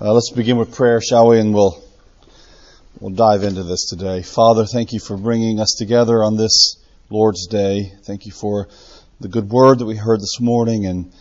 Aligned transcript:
Uh, 0.00 0.12
let's 0.12 0.32
begin 0.32 0.56
with 0.56 0.74
prayer, 0.74 1.00
shall 1.00 1.28
we? 1.28 1.38
And 1.38 1.54
we'll 1.54 1.80
we'll 2.98 3.14
dive 3.14 3.44
into 3.44 3.62
this 3.62 3.88
today. 3.88 4.22
Father, 4.22 4.64
thank 4.66 4.92
you 4.92 4.98
for 4.98 5.16
bringing 5.16 5.60
us 5.60 5.76
together 5.78 6.20
on 6.20 6.36
this 6.36 6.82
Lord's 7.10 7.46
Day. 7.46 7.92
Thank 8.02 8.26
you 8.26 8.32
for 8.32 8.66
the 9.20 9.28
good 9.28 9.48
word 9.48 9.78
that 9.78 9.86
we 9.86 9.94
heard 9.94 10.20
this 10.20 10.40
morning, 10.40 10.84
and 10.86 11.12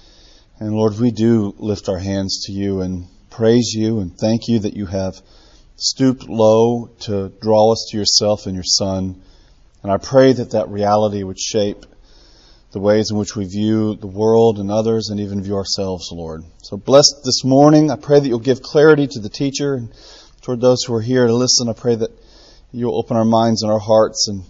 and 0.60 0.74
Lord, 0.74 1.00
we 1.00 1.12
do 1.12 1.54
lift 1.60 1.88
our 1.88 2.00
hands 2.00 2.46
to 2.48 2.52
you 2.52 2.82
and 2.82 3.06
praise 3.30 3.74
you 3.76 4.00
and 4.00 4.18
thank 4.18 4.48
you 4.48 4.58
that 4.58 4.76
you 4.76 4.88
have 4.88 5.22
stooped 5.76 6.28
low 6.28 6.88
to 7.02 7.30
draw 7.42 7.74
us 7.74 7.90
to 7.92 7.98
yourself 7.98 8.48
and 8.48 8.56
your 8.56 8.64
Son. 8.64 9.22
And 9.84 9.92
I 9.92 9.98
pray 9.98 10.34
that 10.34 10.52
that 10.52 10.70
reality 10.70 11.22
would 11.22 11.40
shape 11.40 11.86
the 12.74 12.80
ways 12.80 13.12
in 13.12 13.18
which 13.18 13.36
we 13.36 13.46
view 13.46 13.96
the 13.96 14.08
world 14.08 14.58
and 14.58 14.72
others 14.72 15.10
and 15.10 15.20
even 15.20 15.44
view 15.44 15.56
ourselves, 15.56 16.10
Lord. 16.12 16.44
So 16.64 16.76
bless 16.76 17.06
this 17.24 17.46
morning. 17.46 17.92
I 17.92 17.96
pray 17.96 18.20
that 18.20 18.28
you'll 18.28 18.40
give 18.40 18.64
clarity 18.64 19.06
to 19.12 19.20
the 19.20 19.30
teacher 19.30 19.76
and 19.76 19.94
toward 20.42 20.60
those 20.60 20.84
who 20.84 20.96
are 20.96 21.02
here 21.02 21.28
to 21.28 21.34
listen. 21.36 21.70
I 21.70 21.74
pray 21.74 21.94
that 21.94 22.10
you'll 22.72 22.98
open 22.98 23.16
our 23.16 23.26
minds 23.26 23.62
and 23.62 23.72
our 23.72 23.80
hearts. 23.80 24.28
And 24.28 24.44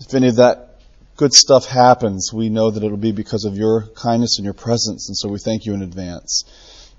if 0.00 0.14
any 0.14 0.28
of 0.28 0.36
that 0.36 0.80
good 1.16 1.34
stuff 1.34 1.66
happens, 1.66 2.32
we 2.32 2.48
know 2.48 2.70
that 2.70 2.82
it'll 2.82 2.96
be 2.96 3.12
because 3.12 3.44
of 3.44 3.58
your 3.58 3.88
kindness 3.88 4.38
and 4.38 4.44
your 4.46 4.54
presence. 4.54 5.10
And 5.10 5.16
so 5.16 5.28
we 5.28 5.38
thank 5.38 5.66
you 5.66 5.74
in 5.74 5.82
advance. 5.82 6.44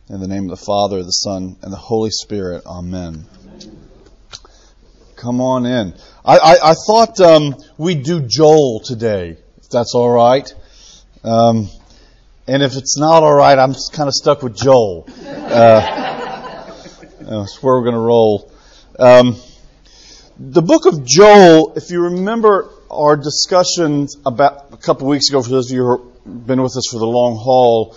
In 0.10 0.20
the 0.20 0.28
name 0.28 0.44
of 0.44 0.60
the 0.60 0.64
Father, 0.64 1.02
the 1.02 1.10
Son, 1.10 1.58
and 1.64 1.74
the 1.74 1.78
Holy 1.78 2.12
Spirit. 2.12 2.68
Amen. 2.68 3.26
Come 5.16 5.42
on 5.42 5.66
in. 5.66 5.96
I, 6.24 6.38
I, 6.38 6.56
I 6.72 6.74
thought 6.86 7.20
um, 7.20 7.56
we'd 7.80 8.04
do 8.04 8.22
Joel 8.28 8.82
today 8.86 9.38
that's 9.72 9.96
all 9.96 10.10
right. 10.10 10.54
Um, 11.24 11.70
and 12.48 12.62
if 12.62 12.76
it's 12.76 12.98
not 12.98 13.24
all 13.24 13.34
right, 13.34 13.58
I'm 13.58 13.74
kind 13.94 14.08
of 14.08 14.14
stuck 14.14 14.44
with 14.44 14.56
Joel. 14.56 15.08
Uh, 15.08 16.12
that's 17.20 17.64
where 17.64 17.76
we're 17.76 17.84
going 17.84 17.96
to 17.96 18.00
roll. 18.00 18.52
Um, 19.00 19.38
the 20.38 20.62
book 20.62 20.86
of 20.86 21.06
Joel, 21.06 21.74
if 21.76 21.92
you 21.92 22.02
remember 22.02 22.70
our 22.90 23.16
discussions 23.16 24.18
about 24.26 24.74
a 24.74 24.78
couple 24.78 25.08
weeks 25.08 25.30
ago, 25.30 25.42
for 25.42 25.50
those 25.50 25.72
of 25.72 25.76
you 25.76 25.84
who 25.84 25.98
have 26.26 26.48
been 26.48 26.62
with 26.62 26.76
us 26.76 26.88
for 26.92 27.00
the 27.00 27.06
long 27.06 27.36
haul, 27.36 27.96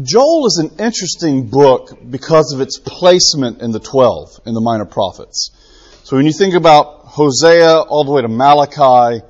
Joel 0.00 0.46
is 0.46 0.58
an 0.58 0.78
interesting 0.78 1.48
book 1.48 1.98
because 2.08 2.52
of 2.52 2.60
its 2.60 2.78
placement 2.78 3.62
in 3.62 3.72
the 3.72 3.80
12, 3.80 4.40
in 4.46 4.54
the 4.54 4.60
minor 4.60 4.84
prophets. 4.84 5.50
So 6.04 6.16
when 6.16 6.26
you 6.26 6.32
think 6.32 6.54
about 6.54 7.00
Hosea 7.04 7.80
all 7.80 8.04
the 8.04 8.12
way 8.12 8.22
to 8.22 8.28
Malachi, 8.28 9.24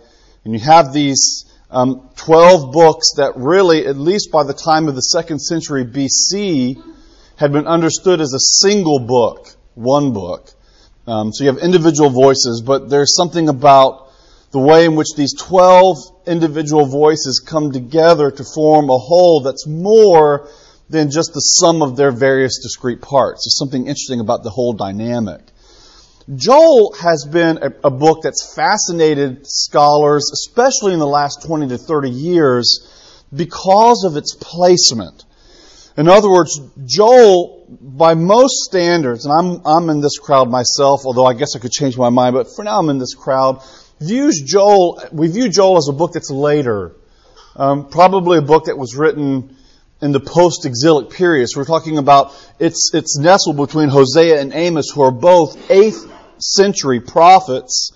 and 0.45 0.55
you 0.55 0.61
have 0.61 0.93
these 0.93 1.46
um, 1.71 2.09
12 2.17 2.73
books 2.73 3.15
that 3.17 3.33
really, 3.37 3.87
at 3.87 3.97
least 3.97 4.31
by 4.31 4.45
the 4.45 4.55
time 4.55 4.89
of 4.89 4.95
the 4.95 5.01
second 5.01 5.41
century 5.41 5.85
BC, 5.85 6.83
had 7.37 7.53
been 7.53 7.67
understood 7.67 8.21
as 8.21 8.33
a 8.33 8.39
single 8.39 9.01
book, 9.01 9.49
one 9.75 10.13
book. 10.13 10.51
Um, 11.07 11.33
so 11.33 11.45
you 11.45 11.51
have 11.51 11.59
individual 11.59 12.11
voices, 12.11 12.63
but 12.65 12.89
there's 12.89 13.15
something 13.15 13.49
about 13.49 14.11
the 14.53 14.59
way 14.59 14.85
in 14.85 14.97
which 14.97 15.15
these 15.17 15.35
12 15.35 15.99
individual 16.27 16.87
voices 16.87 17.43
come 17.45 17.73
together 17.73 18.31
to 18.31 18.45
form 18.45 18.91
a 18.91 18.99
whole 18.99 19.41
that's 19.41 19.67
more 19.67 20.49
than 20.89 21.11
just 21.11 21.35
the 21.35 21.41
sum 21.41 21.83
of 21.83 21.97
their 21.97 22.13
various 22.13 22.61
discrete 22.63 23.01
parts. 23.01 23.45
There's 23.45 23.59
something 23.59 23.87
interesting 23.87 24.21
about 24.21 24.45
the 24.45 24.51
whole 24.51 24.73
dynamic. 24.73 25.43
Joel 26.35 26.93
has 27.01 27.25
been 27.25 27.59
a, 27.59 27.73
a, 27.85 27.91
book 27.91 28.23
that's 28.23 28.53
fascinated 28.53 29.47
scholars, 29.47 30.29
especially 30.33 30.93
in 30.93 30.99
the 30.99 31.07
last 31.07 31.45
20 31.47 31.69
to 31.69 31.79
30 31.79 32.11
years, 32.11 33.25
because 33.33 34.03
of 34.05 34.17
its 34.17 34.35
placement. 34.35 35.25
In 35.97 36.09
other 36.09 36.29
words, 36.29 36.61
Joel, 36.85 37.67
by 37.81 38.15
most 38.15 38.65
standards, 38.65 39.25
and 39.25 39.33
I'm, 39.33 39.63
I'm 39.65 39.89
in 39.89 40.01
this 40.01 40.19
crowd 40.19 40.51
myself, 40.51 41.03
although 41.07 41.25
I 41.25 41.35
guess 41.35 41.55
I 41.55 41.61
could 41.61 41.71
change 41.71 41.97
my 41.97 42.11
mind, 42.11 42.35
but 42.35 42.49
for 42.55 42.65
now 42.65 42.81
I'm 42.81 42.89
in 42.89 42.99
this 42.99 43.15
crowd, 43.15 43.63
views 44.01 44.43
Joel, 44.45 45.01
we 45.13 45.29
view 45.29 45.49
Joel 45.49 45.77
as 45.77 45.89
a 45.89 45.93
book 45.93 46.13
that's 46.13 46.31
later. 46.31 46.97
Um, 47.55 47.89
probably 47.89 48.39
a 48.39 48.43
book 48.43 48.65
that 48.65 48.77
was 48.77 48.97
written 48.97 49.57
in 50.03 50.11
the 50.13 50.21
post-exilic 50.21 51.11
period. 51.11 51.49
So 51.49 51.61
we're 51.61 51.67
talking 51.67 51.99
about 51.99 52.35
it's, 52.59 52.91
it's 52.93 53.17
nestled 53.17 53.57
between 53.57 53.89
Hosea 53.89 54.41
and 54.41 54.53
Amos, 54.53 54.91
who 54.91 55.03
are 55.03 55.13
both 55.13 55.57
8th 55.69 56.16
century 56.39 57.01
prophets. 57.01 57.93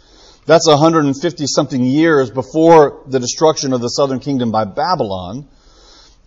That's 0.47 0.67
150 0.67 1.47
something 1.47 1.85
years 1.85 2.31
before 2.31 3.03
the 3.07 3.21
destruction 3.21 3.73
of 3.73 3.81
the 3.81 3.89
southern 3.89 4.21
kingdom 4.21 4.51
by 4.51 4.65
Babylon. 4.65 5.49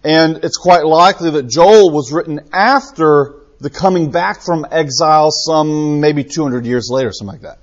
And 0.03 0.37
it's 0.43 0.57
quite 0.57 0.85
likely 0.85 1.31
that 1.31 1.47
Joel 1.47 1.91
was 1.91 2.11
written 2.11 2.41
after 2.51 3.35
the 3.59 3.69
coming 3.69 4.11
back 4.11 4.41
from 4.41 4.65
exile 4.69 5.31
some 5.31 6.01
maybe 6.01 6.23
200 6.23 6.65
years 6.65 6.89
later, 6.91 7.11
something 7.11 7.33
like 7.33 7.41
that. 7.41 7.59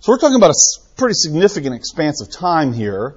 So 0.00 0.12
we're 0.12 0.18
talking 0.18 0.36
about 0.36 0.50
a 0.50 0.80
pretty 0.96 1.14
significant 1.14 1.74
expanse 1.74 2.20
of 2.22 2.30
time 2.30 2.72
here. 2.72 3.16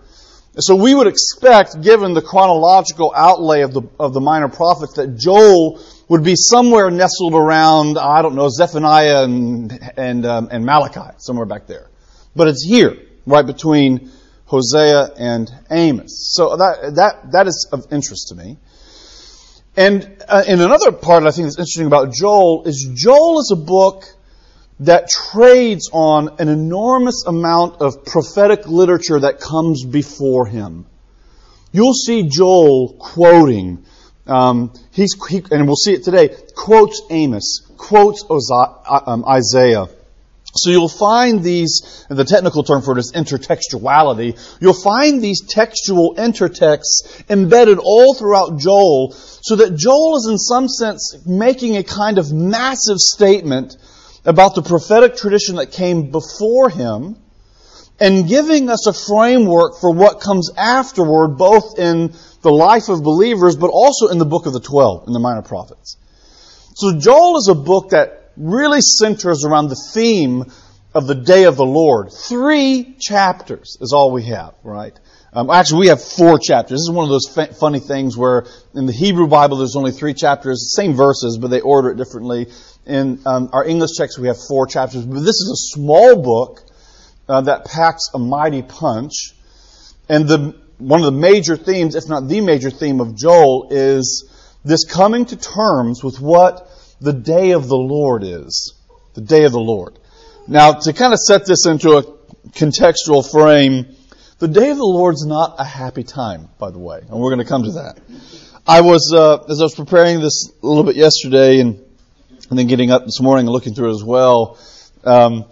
So 0.59 0.75
we 0.75 0.93
would 0.93 1.07
expect, 1.07 1.81
given 1.81 2.13
the 2.13 2.21
chronological 2.21 3.11
outlay 3.15 3.61
of 3.61 3.73
the, 3.73 3.81
of 3.99 4.13
the 4.13 4.21
minor 4.21 4.49
prophets, 4.49 4.93
that 4.93 5.17
Joel 5.17 5.79
would 6.09 6.23
be 6.23 6.35
somewhere 6.35 6.91
nestled 6.91 7.33
around, 7.33 7.97
I 7.97 8.21
don't 8.21 8.35
know, 8.35 8.49
Zephaniah 8.49 9.23
and, 9.23 9.79
and, 9.97 10.25
um, 10.25 10.49
and 10.51 10.63
Malachi, 10.63 11.15
somewhere 11.17 11.47
back 11.47 11.65
there. 11.65 11.89
But 12.35 12.49
it's 12.49 12.63
here, 12.63 12.97
right 13.25 13.45
between 13.45 14.11
Hosea 14.45 15.13
and 15.17 15.49
Amos. 15.71 16.31
So 16.35 16.55
that, 16.55 16.93
that, 16.97 17.31
that 17.31 17.47
is 17.47 17.67
of 17.71 17.91
interest 17.91 18.27
to 18.27 18.35
me. 18.35 18.57
And 19.75 20.23
uh, 20.27 20.43
in 20.47 20.61
another 20.61 20.91
part 20.91 21.23
I 21.23 21.31
think 21.31 21.45
that's 21.45 21.57
interesting 21.57 21.87
about 21.87 22.13
Joel 22.13 22.63
is 22.65 22.87
Joel 22.93 23.39
is 23.39 23.51
a 23.51 23.55
book 23.55 24.05
that 24.85 25.09
trades 25.09 25.89
on 25.91 26.35
an 26.39 26.49
enormous 26.49 27.25
amount 27.25 27.81
of 27.81 28.05
prophetic 28.05 28.67
literature 28.67 29.19
that 29.19 29.39
comes 29.39 29.85
before 29.85 30.45
him. 30.45 30.85
You'll 31.71 31.93
see 31.93 32.29
Joel 32.29 32.95
quoting 32.99 33.85
um, 34.25 34.73
he's, 34.91 35.15
he, 35.29 35.43
and 35.51 35.67
we'll 35.67 35.75
see 35.75 35.93
it 35.93 36.03
today, 36.03 36.35
quotes 36.55 37.01
Amos, 37.09 37.61
quotes 37.77 38.23
um, 38.29 39.25
Isaiah. 39.27 39.87
So 40.55 40.69
you'll 40.69 40.87
find 40.87 41.43
these, 41.43 42.05
the 42.09 42.23
technical 42.23 42.63
term 42.63 42.83
for 42.83 42.93
it 42.93 42.99
is 42.99 43.11
intertextuality. 43.13 44.39
You'll 44.61 44.73
find 44.73 45.19
these 45.21 45.41
textual 45.41 46.13
intertexts 46.15 47.27
embedded 47.27 47.79
all 47.79 48.13
throughout 48.13 48.59
Joel, 48.59 49.13
so 49.13 49.55
that 49.55 49.75
Joel 49.75 50.17
is 50.17 50.27
in 50.29 50.37
some 50.37 50.69
sense 50.69 51.17
making 51.25 51.75
a 51.75 51.83
kind 51.83 52.19
of 52.19 52.31
massive 52.31 52.99
statement 52.99 53.75
about 54.25 54.55
the 54.55 54.61
prophetic 54.61 55.15
tradition 55.15 55.55
that 55.55 55.71
came 55.71 56.11
before 56.11 56.69
him, 56.69 57.17
and 57.99 58.27
giving 58.27 58.69
us 58.69 58.87
a 58.87 58.93
framework 58.93 59.79
for 59.79 59.93
what 59.93 60.19
comes 60.19 60.49
afterward, 60.57 61.37
both 61.37 61.77
in 61.77 62.13
the 62.41 62.51
life 62.51 62.89
of 62.89 63.03
believers, 63.03 63.55
but 63.55 63.69
also 63.69 64.07
in 64.07 64.17
the 64.17 64.25
book 64.25 64.45
of 64.45 64.53
the 64.53 64.59
Twelve, 64.59 65.07
in 65.07 65.13
the 65.13 65.19
Minor 65.19 65.43
Prophets. 65.43 65.97
So 66.75 66.97
Joel 66.97 67.37
is 67.37 67.47
a 67.49 67.55
book 67.55 67.91
that 67.91 68.31
really 68.35 68.81
centers 68.81 69.45
around 69.45 69.67
the 69.69 69.81
theme 69.93 70.45
of 70.93 71.07
the 71.07 71.15
day 71.15 71.43
of 71.43 71.55
the 71.55 71.65
Lord. 71.65 72.11
Three 72.11 72.95
chapters 72.99 73.77
is 73.79 73.93
all 73.93 74.11
we 74.11 74.23
have, 74.23 74.55
right? 74.63 74.97
Um, 75.31 75.49
actually, 75.49 75.81
we 75.81 75.87
have 75.87 76.03
four 76.03 76.37
chapters. 76.37 76.79
This 76.79 76.89
is 76.89 76.91
one 76.91 77.05
of 77.05 77.09
those 77.09 77.57
funny 77.59 77.79
things 77.79 78.15
where 78.15 78.45
in 78.75 78.85
the 78.85 78.93
Hebrew 78.93 79.27
Bible 79.27 79.57
there's 79.57 79.75
only 79.75 79.91
three 79.91 80.13
chapters, 80.13 80.73
same 80.75 80.93
verses, 80.93 81.37
but 81.39 81.49
they 81.49 81.61
order 81.61 81.89
it 81.89 81.97
differently. 81.97 82.47
In 82.85 83.21
um, 83.25 83.49
our 83.53 83.65
English 83.65 83.91
text 83.97 84.19
we 84.19 84.27
have 84.27 84.37
four 84.47 84.67
chapters, 84.67 85.05
but 85.05 85.19
this 85.19 85.39
is 85.39 85.49
a 85.49 85.75
small 85.75 86.21
book 86.21 86.61
uh, 87.29 87.41
that 87.41 87.65
packs 87.65 88.09
a 88.13 88.19
mighty 88.19 88.61
punch. 88.61 89.33
And 90.09 90.27
the 90.27 90.61
one 90.79 90.99
of 90.99 91.05
the 91.05 91.19
major 91.19 91.55
themes, 91.55 91.95
if 91.95 92.09
not 92.09 92.27
the 92.27 92.41
major 92.41 92.69
theme 92.69 92.99
of 92.99 93.15
Joel, 93.15 93.67
is 93.71 94.29
this 94.65 94.85
coming 94.85 95.25
to 95.25 95.37
terms 95.37 96.03
with 96.03 96.19
what 96.19 96.69
the 96.99 97.13
day 97.13 97.51
of 97.51 97.67
the 97.67 97.77
Lord 97.77 98.23
is. 98.23 98.73
The 99.13 99.21
day 99.21 99.45
of 99.45 99.51
the 99.51 99.59
Lord. 99.59 99.97
Now, 100.47 100.73
to 100.73 100.93
kind 100.93 101.13
of 101.13 101.19
set 101.19 101.45
this 101.45 101.65
into 101.65 101.91
a 101.91 102.03
contextual 102.49 103.29
frame, 103.29 103.95
the 104.39 104.47
day 104.47 104.71
of 104.71 104.77
the 104.77 104.83
Lord's 104.83 105.25
not 105.25 105.55
a 105.57 105.63
happy 105.63 106.03
time, 106.03 106.49
by 106.59 106.71
the 106.71 106.79
way, 106.79 106.99
and 106.99 107.11
we're 107.11 107.29
going 107.29 107.39
to 107.39 107.49
come 107.49 107.63
to 107.63 107.71
that. 107.73 107.99
I 108.65 108.81
was, 108.81 109.13
uh, 109.15 109.43
as 109.49 109.61
I 109.61 109.63
was 109.63 109.75
preparing 109.75 110.19
this 110.19 110.51
a 110.61 110.65
little 110.65 110.83
bit 110.83 110.95
yesterday 110.95 111.59
and, 111.59 111.82
and 112.53 112.59
then 112.59 112.67
getting 112.67 112.91
up 112.91 113.03
this 113.03 113.19
morning 113.19 113.47
and 113.47 113.51
looking 113.51 113.73
through 113.73 113.89
it 113.89 113.95
as 113.95 114.03
well, 114.03 114.59
um, 115.05 115.45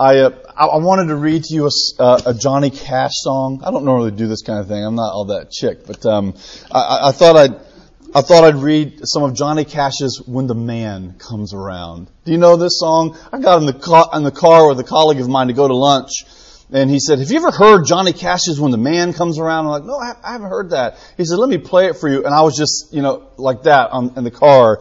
I, 0.00 0.18
uh, 0.18 0.30
I 0.56 0.78
wanted 0.78 1.06
to 1.06 1.14
read 1.14 1.44
to 1.44 1.54
you 1.54 1.66
a, 1.66 2.02
uh, 2.02 2.22
a, 2.26 2.34
Johnny 2.34 2.70
Cash 2.70 3.12
song. 3.14 3.62
I 3.64 3.70
don't 3.70 3.84
normally 3.84 4.10
do 4.10 4.26
this 4.26 4.42
kind 4.42 4.58
of 4.58 4.66
thing. 4.66 4.84
I'm 4.84 4.96
not 4.96 5.12
all 5.12 5.26
that 5.26 5.52
chick, 5.52 5.86
but 5.86 6.04
um, 6.04 6.34
I, 6.72 7.10
I 7.10 7.12
thought 7.12 7.36
I'd 7.36 7.54
I 8.12 8.22
thought 8.22 8.42
I'd 8.42 8.56
read 8.56 9.02
some 9.04 9.22
of 9.22 9.34
Johnny 9.34 9.64
Cash's 9.64 10.20
"When 10.26 10.48
the 10.48 10.56
Man 10.56 11.14
Comes 11.20 11.54
Around." 11.54 12.10
Do 12.24 12.32
you 12.32 12.38
know 12.38 12.56
this 12.56 12.80
song? 12.80 13.16
I 13.32 13.38
got 13.38 13.60
in 13.60 13.66
the 13.66 13.72
car, 13.72 14.10
in 14.12 14.24
the 14.24 14.32
car 14.32 14.66
with 14.66 14.80
a 14.80 14.84
colleague 14.84 15.20
of 15.20 15.28
mine 15.28 15.46
to 15.46 15.52
go 15.52 15.68
to 15.68 15.76
lunch, 15.76 16.10
and 16.72 16.90
he 16.90 16.98
said, 16.98 17.20
"Have 17.20 17.30
you 17.30 17.36
ever 17.36 17.52
heard 17.52 17.84
Johnny 17.86 18.12
Cash's 18.12 18.58
"When 18.58 18.72
the 18.72 18.78
Man 18.78 19.12
Comes 19.12 19.38
Around"? 19.38 19.66
I'm 19.66 19.70
like, 19.70 19.84
"No, 19.84 19.98
I 19.98 20.32
haven't 20.32 20.50
heard 20.50 20.70
that." 20.70 20.98
He 21.16 21.24
said, 21.24 21.38
"Let 21.38 21.48
me 21.48 21.58
play 21.58 21.86
it 21.86 21.96
for 21.98 22.08
you," 22.08 22.24
and 22.24 22.34
I 22.34 22.42
was 22.42 22.56
just, 22.56 22.92
you 22.92 23.02
know, 23.02 23.28
like 23.36 23.62
that 23.64 23.92
on, 23.92 24.14
in 24.16 24.24
the 24.24 24.32
car. 24.32 24.80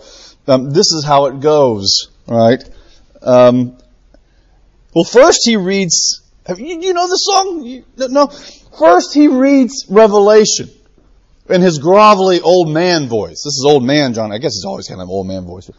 Um, 0.50 0.72
this 0.72 0.92
is 0.92 1.06
how 1.06 1.26
it 1.26 1.40
goes, 1.40 2.10
right? 2.28 2.64
Um, 3.22 3.78
well, 4.94 5.06
first 5.06 5.42
he 5.46 5.56
reads. 5.56 6.22
Have 6.46 6.60
you, 6.60 6.82
you 6.82 6.94
know 6.94 7.08
the 7.08 7.16
song? 7.16 7.64
You, 7.64 7.84
no. 7.98 8.28
First 8.28 9.14
he 9.14 9.28
reads 9.28 9.86
Revelation 9.90 10.70
in 11.48 11.62
his 11.62 11.80
grovelly 11.80 12.42
old 12.42 12.70
man 12.70 13.08
voice. 13.08 13.44
This 13.44 13.58
is 13.58 13.66
old 13.68 13.84
man 13.84 14.14
John. 14.14 14.32
I 14.32 14.38
guess 14.40 14.54
he's 14.56 14.66
always 14.66 14.88
kind 14.88 15.02
of 15.02 15.10
old 15.10 15.28
man 15.28 15.46
voice. 15.46 15.70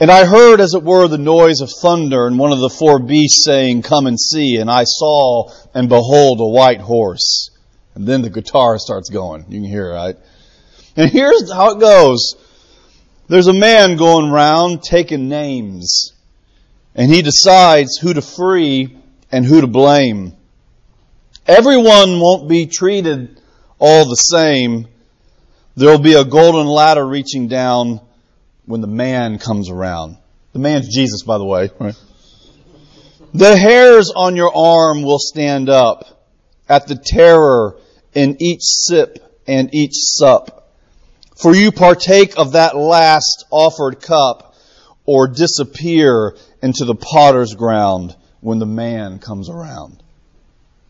And 0.00 0.10
I 0.10 0.26
heard, 0.26 0.60
as 0.60 0.74
it 0.74 0.82
were, 0.82 1.06
the 1.06 1.18
noise 1.18 1.60
of 1.60 1.70
thunder, 1.70 2.26
and 2.26 2.36
one 2.36 2.50
of 2.50 2.58
the 2.58 2.68
four 2.68 2.98
beasts 2.98 3.44
saying, 3.46 3.82
Come 3.82 4.06
and 4.06 4.18
see. 4.18 4.56
And 4.56 4.68
I 4.68 4.84
saw, 4.84 5.50
and 5.72 5.88
behold, 5.88 6.40
a 6.40 6.48
white 6.48 6.80
horse. 6.80 7.50
And 7.94 8.06
then 8.06 8.22
the 8.22 8.30
guitar 8.30 8.76
starts 8.78 9.08
going. 9.08 9.44
You 9.48 9.60
can 9.60 9.70
hear, 9.70 9.92
it, 9.92 9.94
right? 9.94 10.16
And 10.96 11.10
here's 11.10 11.52
how 11.52 11.70
it 11.70 11.80
goes. 11.80 12.34
There's 13.26 13.46
a 13.46 13.54
man 13.54 13.96
going 13.96 14.30
round 14.30 14.82
taking 14.82 15.28
names. 15.28 16.12
And 16.94 17.12
he 17.12 17.22
decides 17.22 17.96
who 17.98 18.14
to 18.14 18.22
free 18.22 18.96
and 19.32 19.44
who 19.44 19.60
to 19.60 19.66
blame. 19.66 20.34
Everyone 21.46 22.20
won't 22.20 22.48
be 22.48 22.66
treated 22.66 23.40
all 23.78 24.08
the 24.08 24.14
same. 24.14 24.86
There'll 25.76 25.98
be 25.98 26.14
a 26.14 26.24
golden 26.24 26.66
ladder 26.66 27.04
reaching 27.04 27.48
down 27.48 28.00
when 28.66 28.80
the 28.80 28.86
man 28.86 29.38
comes 29.38 29.70
around. 29.70 30.16
The 30.52 30.60
man's 30.60 30.94
Jesus, 30.94 31.22
by 31.22 31.38
the 31.38 31.44
way. 31.44 31.70
Right? 31.78 32.00
The 33.34 33.56
hairs 33.56 34.12
on 34.14 34.36
your 34.36 34.56
arm 34.56 35.02
will 35.02 35.18
stand 35.18 35.68
up 35.68 36.28
at 36.68 36.86
the 36.86 36.94
terror 36.94 37.76
in 38.14 38.36
each 38.40 38.62
sip 38.62 39.18
and 39.46 39.74
each 39.74 39.94
sup. 39.94 40.63
For 41.34 41.54
you 41.54 41.72
partake 41.72 42.38
of 42.38 42.52
that 42.52 42.76
last 42.76 43.44
offered 43.50 44.00
cup 44.00 44.54
or 45.04 45.28
disappear 45.28 46.36
into 46.62 46.84
the 46.84 46.94
potter's 46.94 47.54
ground 47.54 48.14
when 48.40 48.58
the 48.58 48.66
man 48.66 49.18
comes 49.18 49.48
around. 49.48 50.02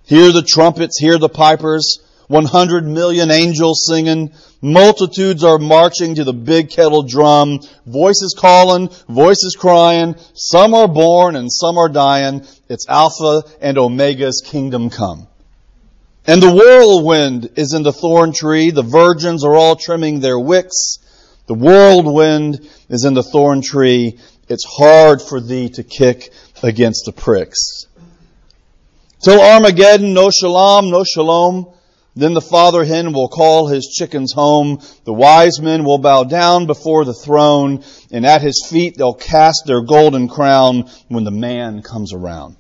Hear 0.05 0.32
the 0.32 0.43
trumpets, 0.43 0.99
hear 0.99 1.19
the 1.19 1.31
pipers, 1.31 2.00
100 2.29 2.87
million 2.87 3.31
angels 3.31 3.85
singing, 3.88 4.32
multitudes 4.61 5.44
are 5.44 5.58
marching 5.58 6.14
to 6.17 6.25
the 6.25 6.32
big 6.32 6.70
kettle 6.70 7.02
drum, 7.02 7.61
voices 7.87 8.35
calling, 8.38 8.91
voices 9.08 9.56
crying, 9.58 10.14
some 10.35 10.75
are 10.75 10.88
born 10.88 11.37
and 11.37 11.52
some 11.52 11.79
are 11.79 11.88
dying, 11.88 12.46
it's 12.69 12.88
Alpha 12.88 13.43
and 13.61 13.79
Omega's 13.79 14.43
kingdom 14.44 14.91
come. 14.91 15.26
And 16.26 16.43
the 16.43 16.53
whirlwind 16.53 17.50
is 17.56 17.75
in 17.75 17.82
the 17.82 17.93
thorn 17.93 18.32
tree, 18.32 18.71
the 18.71 18.82
virgins 18.82 19.44
are 19.44 19.55
all 19.55 19.76
trimming 19.76 20.21
their 20.21 20.38
wicks, 20.38 20.99
the 21.47 21.55
whirlwind 21.55 22.67
is 22.88 23.05
in 23.05 23.12
the 23.12 23.23
thorn 23.23 23.61
tree, 23.61 24.19
it's 24.49 24.65
hard 24.65 25.21
for 25.21 25.38
thee 25.41 25.69
to 25.71 25.82
kick 25.82 26.32
against 26.62 27.05
the 27.05 27.12
pricks. 27.12 27.87
Till 29.23 29.41
Armageddon, 29.41 30.15
no 30.15 30.31
shalom, 30.31 30.91
no 30.91 31.05
shalom. 31.05 31.69
Then 32.17 32.32
the 32.32 32.41
father 32.41 32.85
hen 32.85 33.12
will 33.12 33.29
call 33.29 33.67
his 33.67 33.93
chickens 33.94 34.32
home. 34.32 34.81
The 35.05 35.12
wise 35.12 35.61
men 35.61 35.85
will 35.85 35.99
bow 35.99 36.25
down 36.25 36.67
before 36.67 37.05
the 37.05 37.15
throne, 37.15 37.82
and 38.12 38.25
at 38.25 38.41
his 38.41 38.65
feet 38.70 38.97
they'll 38.97 39.15
cast 39.15 39.65
their 39.67 39.82
golden 39.82 40.29
crown 40.29 40.88
when 41.09 41.25
the 41.25 41.31
man 41.31 41.82
comes 41.82 42.12
around. 42.12 42.56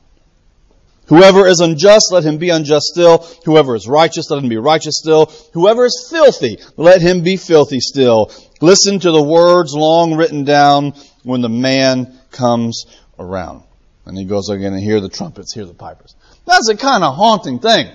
Whoever 1.06 1.46
is 1.46 1.60
unjust, 1.60 2.12
let 2.12 2.24
him 2.24 2.38
be 2.38 2.50
unjust 2.50 2.86
still. 2.86 3.18
Whoever 3.44 3.74
is 3.74 3.86
righteous, 3.86 4.30
let 4.30 4.42
him 4.42 4.48
be 4.48 4.56
righteous 4.56 4.98
still. 4.98 5.26
Whoever 5.52 5.84
is 5.84 6.08
filthy, 6.10 6.58
let 6.76 7.02
him 7.02 7.22
be 7.22 7.36
filthy 7.36 7.80
still. 7.80 8.32
Listen 8.60 8.98
to 9.00 9.10
the 9.10 9.22
words 9.22 9.74
long 9.74 10.14
written 10.16 10.44
down 10.44 10.94
when 11.22 11.42
the 11.42 11.48
man 11.48 12.18
comes 12.30 12.86
around. 13.18 13.62
And 14.06 14.16
he 14.16 14.24
goes 14.24 14.48
again 14.48 14.72
and 14.72 14.82
hear 14.82 15.00
the 15.00 15.08
trumpets, 15.08 15.54
hear 15.54 15.64
the 15.64 15.74
pipers. 15.74 16.14
That's 16.46 16.68
a 16.68 16.76
kind 16.76 17.04
of 17.04 17.14
haunting 17.14 17.58
thing. 17.58 17.90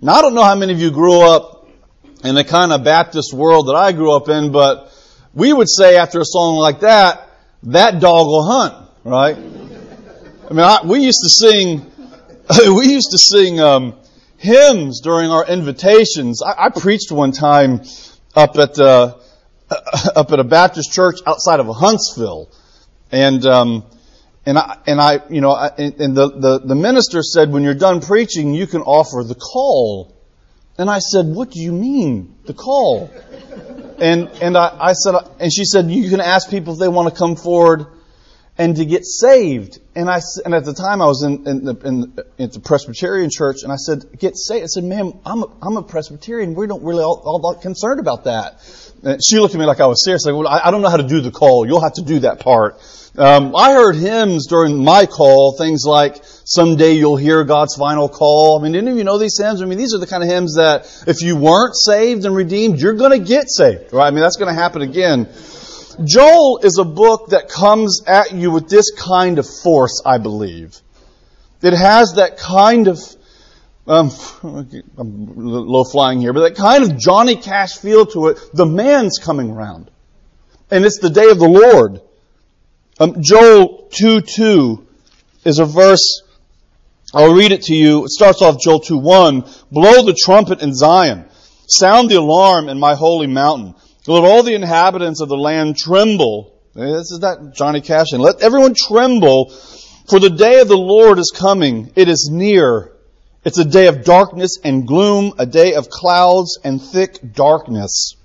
Now, 0.00 0.14
I 0.14 0.22
don't 0.22 0.34
know 0.34 0.44
how 0.44 0.54
many 0.54 0.72
of 0.72 0.80
you 0.80 0.90
grew 0.90 1.20
up 1.20 1.68
in 2.24 2.34
the 2.34 2.44
kind 2.44 2.72
of 2.72 2.84
Baptist 2.84 3.32
world 3.32 3.68
that 3.68 3.74
I 3.74 3.92
grew 3.92 4.12
up 4.12 4.28
in, 4.28 4.52
but 4.52 4.92
we 5.34 5.52
would 5.52 5.68
say 5.68 5.96
after 5.96 6.20
a 6.20 6.24
song 6.24 6.56
like 6.56 6.80
that, 6.80 7.28
that 7.64 8.00
dog 8.00 8.26
will 8.26 8.44
hunt, 8.44 8.88
right? 9.04 9.36
I 9.36 10.52
mean, 10.52 10.60
I, 10.60 10.80
we 10.84 11.00
used 11.00 11.20
to 11.22 11.30
sing, 11.30 11.90
we 12.48 12.88
used 12.88 13.10
to 13.12 13.18
sing 13.18 13.60
um, 13.60 13.94
hymns 14.36 15.00
during 15.00 15.30
our 15.30 15.46
invitations. 15.46 16.42
I, 16.42 16.66
I 16.66 16.68
preached 16.68 17.10
one 17.10 17.32
time 17.32 17.82
up 18.34 18.56
at 18.56 18.78
uh, 18.78 19.14
up 20.16 20.30
at 20.32 20.40
a 20.40 20.44
Baptist 20.44 20.92
church 20.92 21.20
outside 21.26 21.60
of 21.60 21.66
Huntsville, 21.74 22.50
and 23.10 23.44
um, 23.46 23.84
and 24.46 24.58
I, 24.58 24.78
and 24.86 25.00
I, 25.00 25.20
you 25.30 25.40
know, 25.40 25.52
I, 25.52 25.68
and 25.78 26.14
the, 26.14 26.28
the, 26.28 26.60
the 26.62 26.74
minister 26.74 27.22
said, 27.22 27.50
when 27.50 27.62
you're 27.62 27.72
done 27.72 28.00
preaching, 28.02 28.52
you 28.52 28.66
can 28.66 28.82
offer 28.82 29.24
the 29.24 29.34
call. 29.34 30.14
And 30.76 30.90
I 30.90 30.98
said, 30.98 31.26
what 31.26 31.50
do 31.50 31.60
you 31.60 31.72
mean, 31.72 32.36
the 32.44 32.52
call? 32.52 33.10
And, 33.98 34.28
and 34.42 34.56
I, 34.58 34.76
I 34.78 34.92
said, 34.92 35.14
and 35.40 35.50
she 35.50 35.64
said, 35.64 35.90
you 35.90 36.10
can 36.10 36.20
ask 36.20 36.50
people 36.50 36.74
if 36.74 36.78
they 36.78 36.88
want 36.88 37.12
to 37.12 37.18
come 37.18 37.36
forward 37.36 37.86
and 38.56 38.76
to 38.76 38.84
get 38.84 39.04
saved. 39.04 39.80
And 39.96 40.08
I, 40.08 40.20
and 40.44 40.54
at 40.54 40.64
the 40.64 40.74
time 40.74 41.02
I 41.02 41.06
was 41.06 41.22
in, 41.22 41.46
in 41.46 41.64
the, 41.64 41.76
in, 41.84 42.18
in 42.38 42.50
the 42.50 42.60
Presbyterian 42.60 43.30
church 43.30 43.62
and 43.62 43.72
I 43.72 43.76
said, 43.76 44.04
get 44.18 44.36
saved. 44.36 44.62
I 44.62 44.66
said, 44.66 44.84
ma'am, 44.84 45.12
I'm 45.24 45.42
a, 45.42 45.46
I'm 45.62 45.76
a 45.76 45.82
Presbyterian. 45.82 46.54
We 46.54 46.66
don't 46.66 46.82
really 46.82 47.02
all, 47.02 47.22
all 47.24 47.54
concerned 47.54 48.00
about 48.00 48.24
that. 48.24 48.60
And 49.02 49.20
she 49.22 49.38
looked 49.38 49.54
at 49.54 49.58
me 49.58 49.66
like 49.66 49.80
I 49.80 49.86
was 49.86 50.04
serious. 50.04 50.24
Like, 50.24 50.34
well, 50.34 50.48
I, 50.48 50.68
I 50.68 50.70
don't 50.70 50.82
know 50.82 50.88
how 50.88 50.96
to 50.96 51.06
do 51.06 51.20
the 51.20 51.30
call. 51.30 51.66
You'll 51.66 51.82
have 51.82 51.94
to 51.94 52.02
do 52.02 52.20
that 52.20 52.40
part. 52.40 52.80
Um, 53.16 53.54
I 53.54 53.72
heard 53.72 53.94
hymns 53.94 54.48
during 54.48 54.82
my 54.82 55.06
call, 55.06 55.52
things 55.52 55.84
like 55.86 56.24
"Someday 56.24 56.94
You'll 56.94 57.16
Hear 57.16 57.44
God's 57.44 57.76
Final 57.76 58.08
Call." 58.08 58.58
I 58.58 58.62
mean, 58.62 58.72
didn't 58.72 58.96
you 58.96 59.04
know 59.04 59.18
these 59.18 59.38
hymns? 59.38 59.62
I 59.62 59.66
mean, 59.66 59.78
these 59.78 59.94
are 59.94 59.98
the 59.98 60.06
kind 60.08 60.24
of 60.24 60.28
hymns 60.28 60.56
that 60.56 61.04
if 61.06 61.22
you 61.22 61.36
weren't 61.36 61.76
saved 61.76 62.24
and 62.24 62.34
redeemed, 62.34 62.80
you're 62.80 62.94
going 62.94 63.12
to 63.12 63.24
get 63.24 63.48
saved, 63.48 63.92
right? 63.92 64.08
I 64.08 64.10
mean, 64.10 64.18
that's 64.18 64.36
going 64.36 64.52
to 64.52 64.60
happen 64.60 64.82
again. 64.82 65.28
Joel 66.02 66.60
is 66.62 66.78
a 66.78 66.84
book 66.84 67.28
that 67.30 67.48
comes 67.48 68.02
at 68.06 68.32
you 68.32 68.50
with 68.50 68.68
this 68.68 68.90
kind 68.92 69.38
of 69.38 69.46
force, 69.48 70.02
I 70.04 70.18
believe. 70.18 70.76
It 71.62 71.72
has 71.72 72.14
that 72.14 72.36
kind 72.36 72.88
of 72.88 72.98
um, 73.86 74.10
I'm 74.96 75.34
low 75.36 75.84
flying 75.84 76.20
here, 76.20 76.32
but 76.32 76.40
that 76.40 76.56
kind 76.56 76.84
of 76.84 76.98
Johnny 76.98 77.36
Cash 77.36 77.76
feel 77.76 78.06
to 78.06 78.28
it. 78.28 78.38
The 78.54 78.66
man's 78.66 79.18
coming 79.18 79.50
around. 79.50 79.90
And 80.70 80.84
it's 80.84 80.98
the 80.98 81.10
day 81.10 81.30
of 81.30 81.38
the 81.38 81.48
Lord. 81.48 82.00
Um, 82.98 83.16
Joel 83.20 83.88
2 83.92 84.22
2 84.22 84.86
is 85.44 85.58
a 85.58 85.66
verse. 85.66 86.22
I'll 87.12 87.34
read 87.34 87.52
it 87.52 87.62
to 87.62 87.74
you. 87.74 88.04
It 88.04 88.10
starts 88.10 88.40
off 88.40 88.60
Joel 88.60 88.80
2 88.80 88.96
1. 88.96 89.44
Blow 89.70 90.04
the 90.04 90.16
trumpet 90.18 90.62
in 90.62 90.74
Zion. 90.74 91.26
Sound 91.66 92.10
the 92.10 92.16
alarm 92.16 92.68
in 92.68 92.78
my 92.78 92.94
holy 92.94 93.26
mountain. 93.26 93.74
Let 94.06 94.24
all 94.24 94.42
the 94.42 94.54
inhabitants 94.54 95.20
of 95.20 95.28
the 95.28 95.36
land 95.36 95.76
tremble. 95.78 96.52
This 96.74 97.10
is 97.10 97.20
that 97.20 97.54
Johnny 97.54 97.80
Cash. 97.80 98.12
And 98.12 98.20
let 98.20 98.42
everyone 98.42 98.74
tremble, 98.74 99.50
for 100.08 100.20
the 100.20 100.30
day 100.30 100.60
of 100.60 100.68
the 100.68 100.76
Lord 100.76 101.18
is 101.18 101.32
coming. 101.34 101.90
It 101.96 102.08
is 102.08 102.28
near. 102.30 102.92
It's 103.44 103.58
a 103.58 103.64
day 103.64 103.86
of 103.86 104.04
darkness 104.04 104.58
and 104.62 104.86
gloom, 104.86 105.34
a 105.38 105.46
day 105.46 105.74
of 105.74 105.88
clouds 105.88 106.58
and 106.64 106.82
thick 106.82 107.18
darkness. 107.34 108.16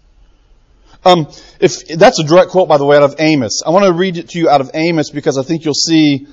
Um, 1.06 1.28
if 1.62 1.88
that's 1.88 2.20
a 2.20 2.24
direct 2.26 2.52
quote, 2.52 2.68
by 2.68 2.78
the 2.78 2.86
way, 2.86 2.98
out 2.98 3.04
of 3.04 3.16
Amos. 3.20 3.62
I 3.66 3.70
want 3.70 3.86
to 3.86 3.94
read 3.94 4.18
it 4.18 4.30
to 4.30 4.40
you 4.40 4.50
out 4.50 4.60
of 4.60 4.72
Amos 4.74 5.12
because 5.12 5.38
I 5.38 5.44
think 5.44 5.64
you'll 5.64 5.74
see 5.74 6.28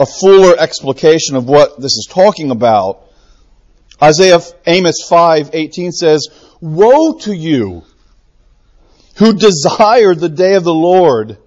a 0.00 0.06
fuller 0.06 0.56
explication 0.58 1.36
of 1.36 1.46
what 1.46 1.76
this 1.76 1.92
is 1.92 2.08
talking 2.10 2.50
about. 2.50 3.02
Isaiah 4.02 4.40
Amos 4.66 5.06
five 5.06 5.50
eighteen 5.52 5.92
says, 5.92 6.28
"Woe 6.60 7.18
to 7.20 7.34
you 7.34 7.82
who 9.18 9.34
desire 9.34 10.14
the 10.14 10.28
day 10.28 10.54
of 10.54 10.64
the 10.64 10.74
Lord! 10.74 11.38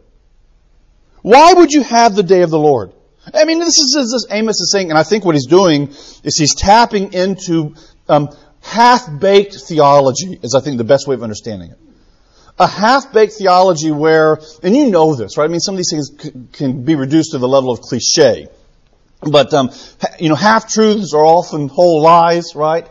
Why 1.22 1.54
would 1.54 1.72
you 1.72 1.84
have 1.84 2.16
the 2.16 2.24
day 2.24 2.42
of 2.42 2.50
the 2.50 2.60
Lord?" 2.60 2.94
I 3.34 3.46
mean, 3.46 3.60
this 3.60 3.78
is 3.78 4.12
this 4.12 4.26
Amos 4.32 4.60
is 4.60 4.72
saying, 4.72 4.90
and 4.90 4.98
I 4.98 5.04
think 5.04 5.26
what 5.26 5.36
he's 5.36 5.48
doing 5.48 5.90
is 6.24 6.38
he's 6.38 6.56
tapping 6.56 7.14
into 7.14 7.76
um, 8.10 8.30
half-baked 8.62 9.56
theology. 9.68 10.40
Is 10.42 10.56
I 10.56 10.62
think 10.62 10.78
the 10.78 10.84
best 10.84 11.08
way 11.08 11.16
of 11.16 11.24
understanding 11.24 11.72
it 11.72 11.80
a 12.62 12.68
half-baked 12.68 13.34
theology 13.34 13.92
where, 13.92 14.40
and 14.62 14.76
you 14.76 14.90
know 14.90 15.16
this, 15.16 15.38
right? 15.38 15.46
I 15.46 15.48
mean, 15.48 15.60
some 15.60 15.76
of 15.76 15.78
these 15.78 15.90
things 15.92 16.12
can 16.54 16.84
be 16.84 16.96
reduced 16.96 17.32
to 17.32 17.40
the 17.40 17.48
level 17.48 17.72
of 17.72 17.82
cliche. 17.82 18.48
But, 19.22 19.54
um, 19.54 19.72
you 20.20 20.30
know, 20.30 20.36
half-truths 20.36 21.14
are 21.14 21.26
often 21.26 21.68
whole 21.68 22.02
lies, 22.02 22.56
right? 22.56 22.88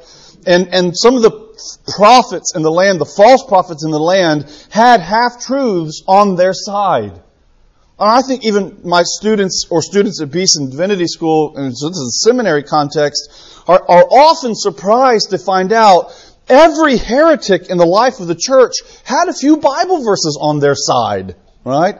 And, 0.46 0.74
and 0.74 0.96
some 0.96 1.16
of 1.16 1.22
the 1.22 1.49
prophets 1.96 2.54
in 2.54 2.62
the 2.62 2.70
land, 2.70 3.00
the 3.00 3.04
false 3.04 3.44
prophets 3.46 3.84
in 3.84 3.90
the 3.90 3.98
land, 3.98 4.46
had 4.70 5.00
half-truths 5.00 6.02
on 6.06 6.36
their 6.36 6.52
side. 6.54 7.12
And 7.12 8.08
I 8.10 8.22
think 8.22 8.44
even 8.44 8.80
my 8.84 9.02
students 9.04 9.66
or 9.70 9.82
students 9.82 10.22
at 10.22 10.30
Beeson 10.30 10.70
Divinity 10.70 11.06
School, 11.06 11.56
and 11.56 11.70
this 11.70 11.82
is 11.82 12.24
a 12.24 12.28
seminary 12.28 12.62
context, 12.62 13.62
are, 13.66 13.82
are 13.88 14.04
often 14.04 14.54
surprised 14.54 15.30
to 15.30 15.38
find 15.38 15.72
out 15.72 16.12
Every 16.50 16.96
heretic 16.96 17.70
in 17.70 17.78
the 17.78 17.86
life 17.86 18.18
of 18.18 18.26
the 18.26 18.34
church 18.34 18.72
had 19.04 19.28
a 19.28 19.32
few 19.32 19.58
Bible 19.58 20.02
verses 20.02 20.36
on 20.40 20.58
their 20.58 20.74
side, 20.74 21.36
right? 21.64 21.96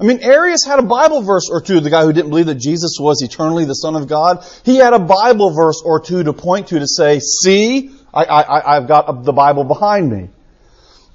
I 0.00 0.02
mean, 0.02 0.18
Arius 0.22 0.64
had 0.66 0.80
a 0.80 0.82
Bible 0.82 1.22
verse 1.22 1.48
or 1.48 1.60
two. 1.60 1.78
The 1.78 1.88
guy 1.88 2.02
who 2.02 2.12
didn't 2.12 2.30
believe 2.30 2.46
that 2.46 2.56
Jesus 2.56 2.96
was 2.98 3.22
eternally 3.22 3.64
the 3.64 3.74
Son 3.74 3.94
of 3.94 4.08
God, 4.08 4.44
he 4.64 4.78
had 4.78 4.92
a 4.92 4.98
Bible 4.98 5.54
verse 5.54 5.80
or 5.84 6.00
two 6.00 6.24
to 6.24 6.32
point 6.32 6.66
to 6.68 6.80
to 6.80 6.88
say, 6.88 7.20
see, 7.20 7.92
I, 8.12 8.24
I, 8.24 8.76
I've 8.76 8.88
got 8.88 9.24
the 9.24 9.32
Bible 9.32 9.64
behind 9.64 10.10
me. 10.10 10.28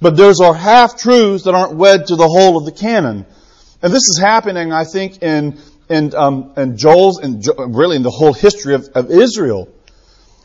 But 0.00 0.16
those 0.16 0.40
are 0.40 0.54
half 0.54 0.98
truths 0.98 1.44
that 1.44 1.54
aren't 1.54 1.74
wed 1.74 2.06
to 2.06 2.16
the 2.16 2.26
whole 2.26 2.56
of 2.56 2.64
the 2.64 2.72
canon. 2.72 3.26
And 3.82 3.92
this 3.92 4.02
is 4.08 4.18
happening, 4.20 4.72
I 4.72 4.84
think, 4.84 5.22
in, 5.22 5.58
in, 5.88 6.14
um, 6.14 6.52
in 6.56 6.76
Joel's, 6.76 7.18
and 7.18 7.44
really 7.56 7.96
in 7.96 8.02
the 8.02 8.10
whole 8.10 8.32
history 8.32 8.74
of, 8.74 8.88
of 8.94 9.10
Israel 9.10 9.68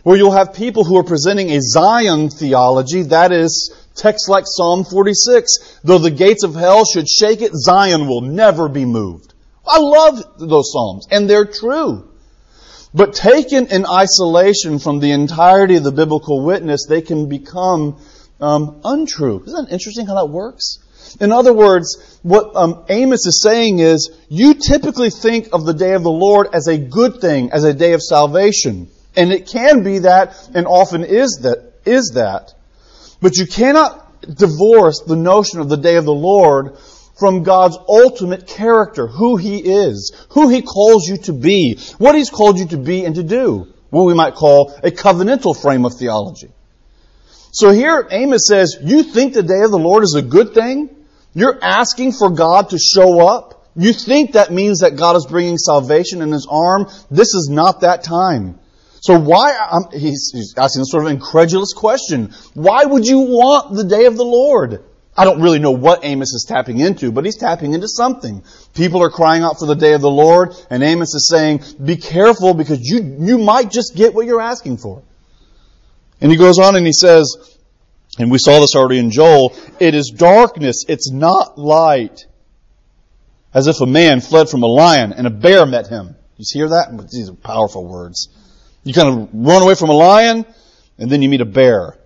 where 0.03 0.17
you'll 0.17 0.31
have 0.31 0.53
people 0.53 0.83
who 0.83 0.97
are 0.97 1.03
presenting 1.03 1.49
a 1.51 1.61
Zion 1.61 2.29
theology, 2.29 3.03
that 3.03 3.31
is, 3.31 3.73
texts 3.95 4.27
like 4.27 4.43
Psalm 4.45 4.83
46, 4.83 5.79
though 5.83 5.97
the 5.97 6.11
gates 6.11 6.43
of 6.43 6.53
hell 6.53 6.83
should 6.85 7.07
shake 7.07 7.41
it, 7.41 7.53
Zion 7.53 8.07
will 8.07 8.21
never 8.21 8.67
be 8.67 8.85
moved. 8.85 9.33
I 9.65 9.79
love 9.79 10.21
those 10.37 10.71
Psalms, 10.73 11.07
and 11.09 11.29
they're 11.29 11.45
true. 11.45 12.09
But 12.93 13.13
taken 13.13 13.67
in 13.67 13.85
isolation 13.85 14.79
from 14.79 14.99
the 14.99 15.11
entirety 15.11 15.77
of 15.77 15.83
the 15.83 15.91
biblical 15.91 16.41
witness, 16.41 16.85
they 16.87 17.01
can 17.01 17.27
become 17.27 17.97
um, 18.39 18.81
untrue. 18.83 19.43
Isn't 19.45 19.65
that 19.65 19.73
interesting 19.73 20.05
how 20.05 20.15
that 20.15 20.29
works? 20.29 20.79
In 21.19 21.31
other 21.31 21.53
words, 21.53 22.19
what 22.23 22.55
um, 22.55 22.85
Amos 22.89 23.25
is 23.25 23.41
saying 23.41 23.79
is, 23.79 24.11
you 24.29 24.55
typically 24.55 25.09
think 25.09 25.49
of 25.53 25.65
the 25.65 25.73
day 25.73 25.93
of 25.93 26.03
the 26.03 26.11
Lord 26.11 26.47
as 26.53 26.67
a 26.67 26.77
good 26.77 27.19
thing, 27.19 27.51
as 27.51 27.63
a 27.63 27.73
day 27.73 27.93
of 27.93 28.01
salvation. 28.01 28.89
And 29.15 29.31
it 29.31 29.47
can 29.47 29.83
be 29.83 29.99
that, 29.99 30.49
and 30.53 30.65
often 30.65 31.03
is 31.03 31.39
that, 31.43 31.73
is 31.85 32.13
that. 32.15 32.53
But 33.21 33.37
you 33.37 33.45
cannot 33.45 33.99
divorce 34.21 35.01
the 35.01 35.15
notion 35.15 35.59
of 35.59 35.69
the 35.69 35.77
day 35.77 35.95
of 35.97 36.05
the 36.05 36.13
Lord 36.13 36.77
from 37.19 37.43
God's 37.43 37.77
ultimate 37.87 38.47
character, 38.47 39.07
who 39.07 39.37
He 39.37 39.57
is, 39.57 40.11
who 40.29 40.49
He 40.49 40.61
calls 40.61 41.07
you 41.07 41.17
to 41.17 41.33
be, 41.33 41.79
what 41.97 42.15
He's 42.15 42.29
called 42.29 42.59
you 42.59 42.67
to 42.67 42.77
be 42.77 43.05
and 43.05 43.15
to 43.15 43.23
do. 43.23 43.67
What 43.89 44.05
we 44.05 44.15
might 44.15 44.33
call 44.33 44.73
a 44.83 44.89
covenantal 44.89 45.55
frame 45.55 45.85
of 45.85 45.93
theology. 45.93 46.49
So 47.51 47.69
here 47.69 48.07
Amos 48.09 48.47
says, 48.47 48.77
you 48.81 49.03
think 49.03 49.35
the 49.35 49.43
day 49.43 49.61
of 49.63 49.69
the 49.69 49.77
Lord 49.77 50.03
is 50.03 50.15
a 50.17 50.23
good 50.23 50.55
thing? 50.55 50.89
You're 51.35 51.59
asking 51.63 52.13
for 52.13 52.31
God 52.31 52.71
to 52.71 52.79
show 52.79 53.27
up? 53.27 53.67
You 53.75 53.93
think 53.93 54.33
that 54.33 54.51
means 54.51 54.79
that 54.79 54.95
God 54.95 55.15
is 55.15 55.27
bringing 55.27 55.59
salvation 55.59 56.23
in 56.23 56.31
His 56.31 56.47
arm? 56.49 56.89
This 57.11 57.35
is 57.35 57.49
not 57.51 57.81
that 57.81 58.03
time. 58.03 58.59
So 59.01 59.19
why, 59.19 59.57
um, 59.57 59.89
he's, 59.91 60.31
he's 60.33 60.55
asking 60.57 60.83
a 60.83 60.85
sort 60.85 61.05
of 61.05 61.11
incredulous 61.11 61.73
question. 61.73 62.33
Why 62.53 62.85
would 62.85 63.05
you 63.05 63.19
want 63.19 63.75
the 63.75 63.83
day 63.83 64.05
of 64.05 64.15
the 64.15 64.23
Lord? 64.23 64.83
I 65.15 65.25
don't 65.25 65.41
really 65.41 65.59
know 65.59 65.71
what 65.71 66.03
Amos 66.03 66.33
is 66.33 66.45
tapping 66.47 66.79
into, 66.79 67.11
but 67.11 67.23
he's 67.23 67.37
tapping 67.37 67.73
into 67.73 67.87
something. 67.87 68.43
People 68.73 69.03
are 69.03 69.11
crying 69.11 69.43
out 69.43 69.59
for 69.59 69.67
the 69.67 69.75
day 69.75 69.93
of 69.93 70.01
the 70.01 70.09
Lord, 70.09 70.55
and 70.71 70.81
Amos 70.81 71.13
is 71.13 71.29
saying, 71.29 71.61
be 71.83 71.97
careful 71.97 72.55
because 72.55 72.79
you, 72.81 73.17
you 73.19 73.37
might 73.37 73.69
just 73.69 73.95
get 73.95 74.15
what 74.15 74.25
you're 74.25 74.41
asking 74.41 74.77
for. 74.77 75.03
And 76.19 76.31
he 76.31 76.37
goes 76.37 76.57
on 76.57 76.75
and 76.75 76.85
he 76.85 76.93
says, 76.93 77.57
and 78.17 78.31
we 78.31 78.39
saw 78.39 78.59
this 78.59 78.75
already 78.75 78.97
in 78.97 79.11
Joel, 79.11 79.55
it 79.79 79.93
is 79.93 80.09
darkness, 80.09 80.85
it's 80.87 81.11
not 81.11 81.57
light. 81.57 82.25
As 83.53 83.67
if 83.67 83.81
a 83.81 83.85
man 83.85 84.19
fled 84.19 84.49
from 84.49 84.63
a 84.63 84.67
lion 84.67 85.13
and 85.13 85.27
a 85.27 85.29
bear 85.29 85.65
met 85.67 85.87
him. 85.87 86.15
You 86.37 86.45
hear 86.51 86.69
that? 86.69 87.07
These 87.11 87.29
are 87.29 87.35
powerful 87.35 87.87
words. 87.87 88.29
You 88.83 88.93
kind 88.93 89.21
of 89.21 89.29
run 89.31 89.61
away 89.61 89.75
from 89.75 89.89
a 89.89 89.93
lion, 89.93 90.45
and 90.97 91.09
then 91.09 91.21
you 91.21 91.29
meet 91.29 91.41
a 91.41 91.45
bear. 91.45 91.97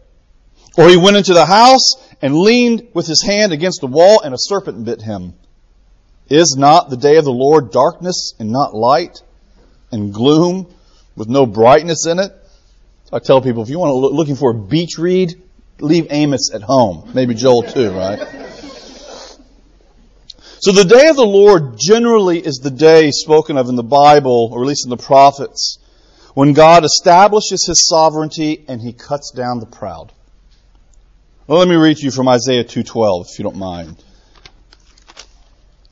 Or 0.78 0.88
he 0.88 0.96
went 0.96 1.18
into 1.18 1.34
the 1.34 1.46
house 1.46 1.96
and 2.22 2.36
leaned 2.36 2.88
with 2.94 3.08
his 3.08 3.24
hand 3.24 3.52
against 3.52 3.82
the 3.82 3.88
wall, 3.88 4.22
and 4.22 4.34
a 4.34 4.38
serpent 4.38 4.86
bit 4.86 5.02
him. 5.02 5.34
Is 6.30 6.56
not 6.58 6.90
the 6.90 6.98
day 6.98 7.18
of 7.18 7.26
the 7.26 7.32
Lord 7.32 7.72
darkness 7.72 8.34
and 8.40 8.52
not 8.52 8.76
light, 8.76 9.22
and 9.92 10.14
gloom 10.14 10.68
with 11.16 11.30
no 11.30 11.46
brightness 11.46 12.06
in 12.06 12.20
it? 12.20 12.32
I 13.12 13.20
tell 13.20 13.42
people, 13.42 13.64
if 13.64 13.70
you 13.70 13.80
want 13.80 13.92
to 13.92 13.96
look, 13.96 14.14
looking 14.14 14.36
for 14.36 14.52
a 14.52 14.54
beach 14.54 14.98
read, 14.98 15.42
leave 15.80 16.08
Amos 16.10 16.52
at 16.54 16.62
home. 16.62 17.10
Maybe 17.14 17.34
Joel 17.34 17.64
too, 17.64 17.92
right? 17.92 18.20
So 20.60 20.72
the 20.72 20.84
day 20.84 21.08
of 21.08 21.16
the 21.16 21.26
Lord 21.26 21.76
generally 21.80 22.40
is 22.40 22.58
the 22.58 22.72
day 22.72 23.12
spoken 23.12 23.58
of 23.58 23.70
in 23.70 23.76
the 23.76 23.84
Bible, 23.84 24.50
or 24.52 24.62
at 24.62 24.68
least 24.68 24.86
in 24.86 24.90
the 24.90 24.98
prophets, 24.98 25.80
when 26.34 26.54
God 26.54 26.84
establishes 26.84 27.66
his 27.66 27.88
sovereignty 27.88 28.66
and 28.68 28.82
he 28.82 28.92
cuts 28.92 29.32
down 29.32 29.60
the 29.60 29.66
proud. 29.66 30.12
Well, 31.48 31.60
let 31.60 31.70
me 31.70 31.76
read 31.76 31.96
to 31.96 32.04
you 32.04 32.12
from 32.12 32.28
Isaiah 32.28 32.66
2:12 32.66 33.28
if 33.30 33.40
you 33.40 33.44
don't 33.44 33.56
mind. 33.56 33.96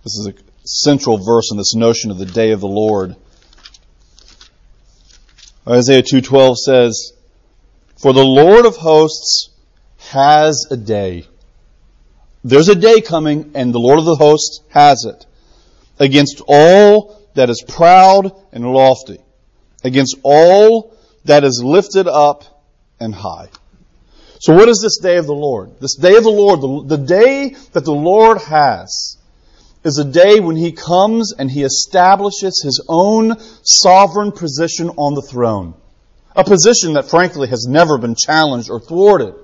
This 0.03 0.17
is 0.17 0.27
a 0.27 0.33
central 0.65 1.17
verse 1.17 1.49
in 1.49 1.57
this 1.57 1.73
notion 1.73 2.11
of 2.11 2.17
the 2.17 2.25
day 2.25 2.51
of 2.51 2.59
the 2.59 2.67
Lord. 2.67 3.15
Isaiah 5.65 6.03
2:12 6.03 6.57
says, 6.57 7.13
"For 7.95 8.11
the 8.11 8.25
Lord 8.25 8.65
of 8.65 8.75
hosts 8.75 9.47
has 10.09 10.65
a 10.71 10.75
day. 10.75 11.25
There's 12.43 12.67
a 12.67 12.75
day 12.75 12.99
coming 12.99 13.51
and 13.55 13.73
the 13.73 13.79
Lord 13.79 13.99
of 13.99 14.03
the 14.03 14.17
hosts 14.17 14.59
has 14.71 15.05
it 15.05 15.25
against 15.99 16.41
all 16.49 17.15
that 17.35 17.49
is 17.49 17.63
proud 17.65 18.33
and 18.51 18.73
lofty 18.73 19.19
against 19.85 20.17
all 20.21 20.91
that 21.23 21.45
is 21.45 21.63
lifted 21.63 22.09
up 22.09 22.43
and 22.99 23.15
high. 23.15 23.47
So 24.39 24.53
what 24.53 24.69
is 24.69 24.81
this 24.81 24.97
day 24.97 25.17
of 25.17 25.27
the 25.27 25.33
Lord? 25.33 25.79
This 25.79 25.95
day 25.95 26.15
of 26.15 26.23
the 26.23 26.29
Lord, 26.29 26.61
the, 26.61 26.97
the 26.97 27.03
day 27.03 27.55
that 27.73 27.85
the 27.85 27.93
Lord 27.93 28.39
has, 28.41 29.17
is 29.83 29.97
a 29.97 30.03
day 30.03 30.39
when 30.39 30.55
He 30.55 30.71
comes 30.71 31.33
and 31.33 31.49
He 31.49 31.63
establishes 31.63 32.61
His 32.63 32.83
own 32.89 33.37
sovereign 33.63 34.31
position 34.31 34.89
on 34.89 35.13
the 35.13 35.21
throne. 35.21 35.75
A 36.35 36.43
position 36.43 36.93
that 36.93 37.09
frankly 37.09 37.47
has 37.47 37.65
never 37.67 37.97
been 37.97 38.15
challenged 38.15 38.69
or 38.69 38.79
thwarted. 38.79 39.35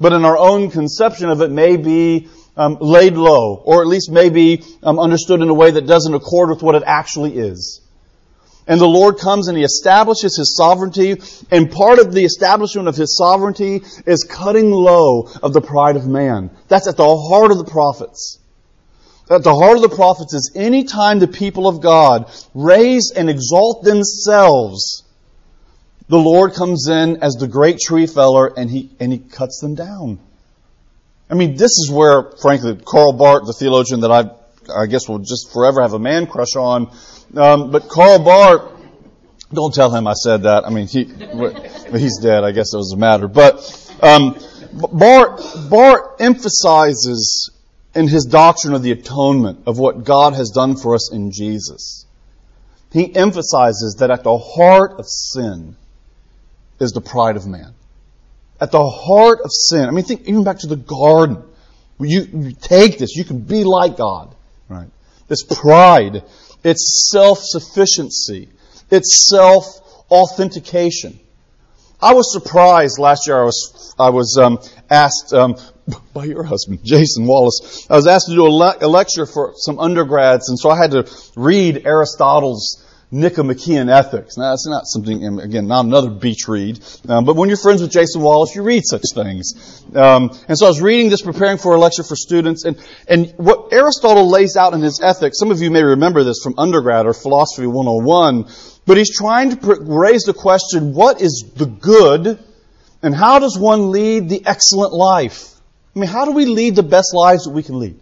But 0.00 0.14
in 0.14 0.24
our 0.24 0.38
own 0.38 0.70
conception 0.70 1.28
of 1.28 1.42
it 1.42 1.50
may 1.50 1.76
be 1.76 2.28
um, 2.56 2.78
laid 2.80 3.14
low, 3.14 3.56
or 3.56 3.82
at 3.82 3.88
least 3.88 4.10
may 4.10 4.30
be 4.30 4.64
um, 4.82 4.98
understood 4.98 5.42
in 5.42 5.50
a 5.50 5.54
way 5.54 5.72
that 5.72 5.86
doesn't 5.86 6.14
accord 6.14 6.48
with 6.48 6.62
what 6.62 6.74
it 6.74 6.82
actually 6.86 7.36
is. 7.36 7.80
And 8.70 8.80
the 8.80 8.86
Lord 8.86 9.18
comes 9.18 9.48
and 9.48 9.58
He 9.58 9.64
establishes 9.64 10.36
His 10.36 10.56
sovereignty. 10.56 11.16
And 11.50 11.72
part 11.72 11.98
of 11.98 12.14
the 12.14 12.24
establishment 12.24 12.86
of 12.86 12.94
His 12.94 13.16
sovereignty 13.16 13.82
is 14.06 14.22
cutting 14.22 14.70
low 14.70 15.28
of 15.42 15.52
the 15.52 15.60
pride 15.60 15.96
of 15.96 16.06
man. 16.06 16.50
That's 16.68 16.86
at 16.86 16.96
the 16.96 17.16
heart 17.16 17.50
of 17.50 17.58
the 17.58 17.64
prophets. 17.64 18.38
At 19.28 19.42
the 19.42 19.54
heart 19.54 19.74
of 19.74 19.82
the 19.82 19.88
prophets 19.88 20.34
is 20.34 20.52
any 20.54 20.84
time 20.84 21.18
the 21.18 21.26
people 21.26 21.66
of 21.66 21.80
God 21.80 22.30
raise 22.54 23.12
and 23.14 23.28
exalt 23.28 23.82
themselves, 23.82 25.02
the 26.08 26.18
Lord 26.18 26.54
comes 26.54 26.86
in 26.86 27.24
as 27.24 27.34
the 27.34 27.48
great 27.48 27.80
tree 27.80 28.06
feller 28.06 28.52
and 28.56 28.70
He, 28.70 28.90
and 29.00 29.12
He 29.12 29.18
cuts 29.18 29.58
them 29.60 29.74
down. 29.74 30.20
I 31.28 31.34
mean, 31.34 31.56
this 31.56 31.72
is 31.72 31.90
where, 31.92 32.30
frankly, 32.40 32.80
Karl 32.84 33.14
Barth, 33.14 33.46
the 33.46 33.52
theologian 33.52 34.00
that 34.00 34.12
I, 34.12 34.30
I 34.72 34.86
guess 34.86 35.08
will 35.08 35.18
just 35.18 35.52
forever 35.52 35.82
have 35.82 35.92
a 35.92 35.98
man 35.98 36.28
crush 36.28 36.54
on, 36.54 36.92
um, 37.36 37.70
but 37.70 37.88
Karl 37.88 38.18
Barth, 38.18 38.72
don't 39.52 39.74
tell 39.74 39.94
him 39.94 40.06
I 40.06 40.14
said 40.14 40.44
that. 40.44 40.64
I 40.66 40.70
mean, 40.70 40.86
he, 40.86 41.04
he's 41.98 42.18
dead. 42.18 42.44
I 42.44 42.52
guess 42.52 42.72
it 42.72 42.76
doesn't 42.76 42.98
matter. 42.98 43.28
But 43.28 43.58
um, 44.00 44.38
Barth, 44.72 45.70
Barth 45.70 46.20
emphasizes 46.20 47.50
in 47.94 48.08
his 48.08 48.24
doctrine 48.24 48.74
of 48.74 48.82
the 48.82 48.92
atonement 48.92 49.60
of 49.66 49.78
what 49.78 50.04
God 50.04 50.34
has 50.34 50.50
done 50.50 50.76
for 50.76 50.94
us 50.94 51.12
in 51.12 51.32
Jesus. 51.32 52.06
He 52.92 53.14
emphasizes 53.14 53.96
that 54.00 54.10
at 54.10 54.24
the 54.24 54.36
heart 54.36 54.98
of 54.98 55.06
sin 55.06 55.76
is 56.80 56.92
the 56.92 57.00
pride 57.00 57.36
of 57.36 57.46
man. 57.46 57.74
At 58.60 58.72
the 58.72 58.86
heart 58.86 59.40
of 59.44 59.50
sin, 59.52 59.86
I 59.86 59.90
mean, 59.90 60.04
think 60.04 60.22
even 60.22 60.44
back 60.44 60.58
to 60.60 60.66
the 60.66 60.76
garden. 60.76 61.44
You, 61.98 62.22
you 62.22 62.52
take 62.52 62.98
this, 62.98 63.14
you 63.14 63.24
can 63.24 63.40
be 63.40 63.64
like 63.64 63.96
God, 63.96 64.34
right? 64.68 64.88
This 65.28 65.42
pride 65.42 66.22
it's 66.64 67.10
self-sufficiency. 67.10 68.48
It's 68.90 69.28
self-authentication. 69.30 71.18
I 72.02 72.14
was 72.14 72.32
surprised 72.32 72.98
last 72.98 73.26
year. 73.26 73.40
I 73.40 73.44
was 73.44 73.94
I 73.98 74.10
was 74.10 74.38
um, 74.38 74.58
asked 74.88 75.34
um, 75.34 75.56
by 76.14 76.24
your 76.24 76.42
husband, 76.42 76.80
Jason 76.82 77.26
Wallace. 77.26 77.86
I 77.90 77.96
was 77.96 78.06
asked 78.06 78.26
to 78.28 78.34
do 78.34 78.46
a, 78.46 78.48
le- 78.48 78.78
a, 78.80 78.88
lecture 78.88 79.26
for 79.26 79.52
some 79.56 79.78
undergrads, 79.78 80.48
and 80.48 80.58
so 80.58 80.70
I 80.70 80.78
had 80.78 80.92
to 80.92 81.10
read 81.36 81.86
Aristotle's 81.86 82.86
Nicomachean 83.12 83.88
Ethics. 83.88 84.36
Now, 84.36 84.50
that's 84.50 84.68
not 84.68 84.86
something, 84.86 85.40
again, 85.40 85.66
not 85.66 85.84
another 85.84 86.10
beach 86.10 86.46
read, 86.46 86.78
um, 87.08 87.24
but 87.24 87.34
when 87.34 87.48
you're 87.48 87.58
friends 87.58 87.82
with 87.82 87.90
Jason 87.90 88.22
Wallace, 88.22 88.54
you 88.54 88.62
read 88.62 88.84
such 88.86 89.02
things. 89.12 89.84
Um, 89.94 90.30
and 90.46 90.56
so 90.56 90.66
I 90.66 90.68
was 90.68 90.80
reading 90.80 91.10
this, 91.10 91.20
preparing 91.20 91.58
for 91.58 91.74
a 91.74 91.78
lecture 91.78 92.04
for 92.04 92.14
students, 92.14 92.64
and, 92.64 92.78
and 93.08 93.34
what 93.36 93.72
Aristotle 93.72 94.28
lays 94.28 94.56
out 94.56 94.74
in 94.74 94.80
his 94.80 95.00
Ethics, 95.02 95.38
some 95.38 95.50
of 95.50 95.60
you 95.60 95.70
may 95.70 95.82
remember 95.82 96.22
this 96.22 96.40
from 96.42 96.54
undergrad 96.56 97.06
or 97.06 97.12
Philosophy 97.12 97.66
101, 97.66 98.46
but 98.86 98.96
he's 98.96 99.16
trying 99.16 99.56
to 99.56 99.76
raise 99.80 100.22
the 100.22 100.34
question, 100.34 100.94
what 100.94 101.20
is 101.20 101.50
the 101.56 101.66
good, 101.66 102.38
and 103.02 103.14
how 103.14 103.40
does 103.40 103.58
one 103.58 103.90
lead 103.90 104.28
the 104.28 104.46
excellent 104.46 104.92
life? 104.92 105.54
I 105.96 105.98
mean, 105.98 106.08
how 106.08 106.24
do 106.24 106.32
we 106.32 106.46
lead 106.46 106.76
the 106.76 106.84
best 106.84 107.12
lives 107.12 107.44
that 107.44 107.50
we 107.50 107.64
can 107.64 107.80
lead? 107.80 107.98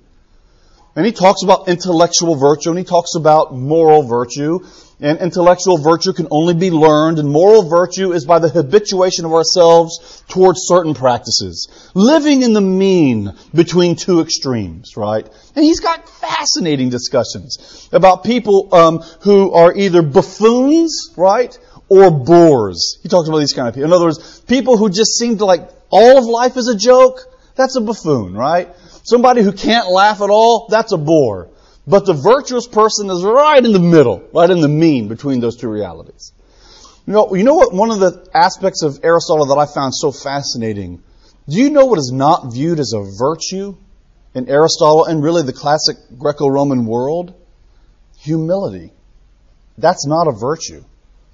And 0.97 1.07
he 1.07 1.13
talks 1.13 1.43
about 1.43 1.69
intellectual 1.69 2.35
virtue 2.35 2.71
and 2.71 2.79
he 2.79 2.85
talks 2.85 3.15
about 3.15 3.55
moral 3.55 4.03
virtue. 4.03 4.61
And 5.01 5.21
intellectual 5.21 5.79
virtue 5.79 6.13
can 6.13 6.27
only 6.33 6.55
be 6.55 6.73
learned, 6.73 7.21
and 7.21 7.29
moral 7.29 7.69
virtue 7.69 8.13
is 8.13 8.25
by 8.25 8.41
the 8.41 8.49
habituation 8.49 9.25
of 9.25 9.33
ourselves 9.33 10.25
towards 10.29 10.63
certain 10.63 10.95
practices. 10.95 11.69
Living 11.95 12.43
in 12.43 12.53
the 12.53 12.61
mean 12.61 13.33
between 13.55 13.95
two 13.95 14.21
extremes, 14.21 14.97
right? 14.97 15.25
And 15.55 15.65
he's 15.65 15.79
got 15.79 16.09
fascinating 16.09 16.91
discussions 16.91 17.89
about 17.93 18.25
people 18.25 18.75
um, 18.75 18.99
who 19.21 19.53
are 19.53 19.73
either 19.73 20.03
buffoons, 20.03 21.15
right, 21.17 21.57
or 21.89 22.11
bores. 22.11 22.99
He 23.01 23.09
talks 23.09 23.29
about 23.29 23.39
these 23.39 23.53
kind 23.53 23.69
of 23.69 23.75
people. 23.75 23.87
In 23.87 23.93
other 23.93 24.07
words, 24.07 24.41
people 24.43 24.77
who 24.77 24.91
just 24.91 25.17
seem 25.17 25.39
to 25.39 25.45
like 25.45 25.71
all 25.91 26.19
of 26.19 26.25
life 26.25 26.57
is 26.57 26.67
a 26.67 26.77
joke. 26.77 27.21
That's 27.55 27.77
a 27.77 27.81
buffoon, 27.81 28.35
right? 28.35 28.69
Somebody 29.05 29.43
who 29.43 29.53
can't 29.53 29.89
laugh 29.89 30.21
at 30.21 30.29
all, 30.29 30.67
that's 30.69 30.91
a 30.91 30.99
bore. 30.99 31.51
But 31.89 32.05
the 32.05 32.13
virtuous 32.13 32.67
person 32.67 33.09
is 33.09 33.25
right 33.25 33.65
in 33.65 33.73
the 33.73 33.79
middle, 33.79 34.23
right 34.35 34.51
in 34.51 34.61
the 34.61 34.69
mean 34.69 35.09
between 35.09 35.41
those 35.41 35.57
two 35.57 35.69
realities. 35.69 36.33
You 37.07 37.15
know, 37.15 37.35
you 37.35 37.45
know 37.45 37.55
what? 37.55 37.73
One 37.73 37.91
of 37.91 37.99
the 37.99 38.29
aspects 38.35 38.83
of 38.83 39.01
Aristotle 39.03 39.47
that 39.47 39.57
I 39.57 39.65
found 39.65 39.95
so 39.95 40.13
fascinating. 40.13 41.03
Do 41.49 41.57
you 41.57 41.71
know 41.71 41.87
what 41.87 41.99
is 41.99 42.13
not 42.13 42.53
viewed 42.53 42.79
as 42.79 42.93
a 42.93 43.01
virtue 43.01 43.75
in 44.35 44.51
Aristotle 44.51 45.07
and 45.07 45.23
really 45.23 45.43
the 45.43 45.55
classic 45.55 45.97
Greco-Roman 46.19 46.85
world? 46.85 47.33
Humility. 48.19 48.93
That's 49.79 50.07
not 50.07 50.29
a 50.29 50.33
virtue. 50.33 50.85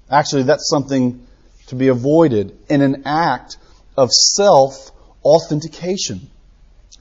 Actually, 0.09 0.43
that's 0.43 0.69
something 0.69 1.27
to 1.67 1.75
be 1.75 1.89
avoided 1.89 2.57
in 2.69 2.81
an 2.81 3.03
act 3.05 3.57
of 3.97 4.09
self 4.09 4.91
authentication. 5.21 6.29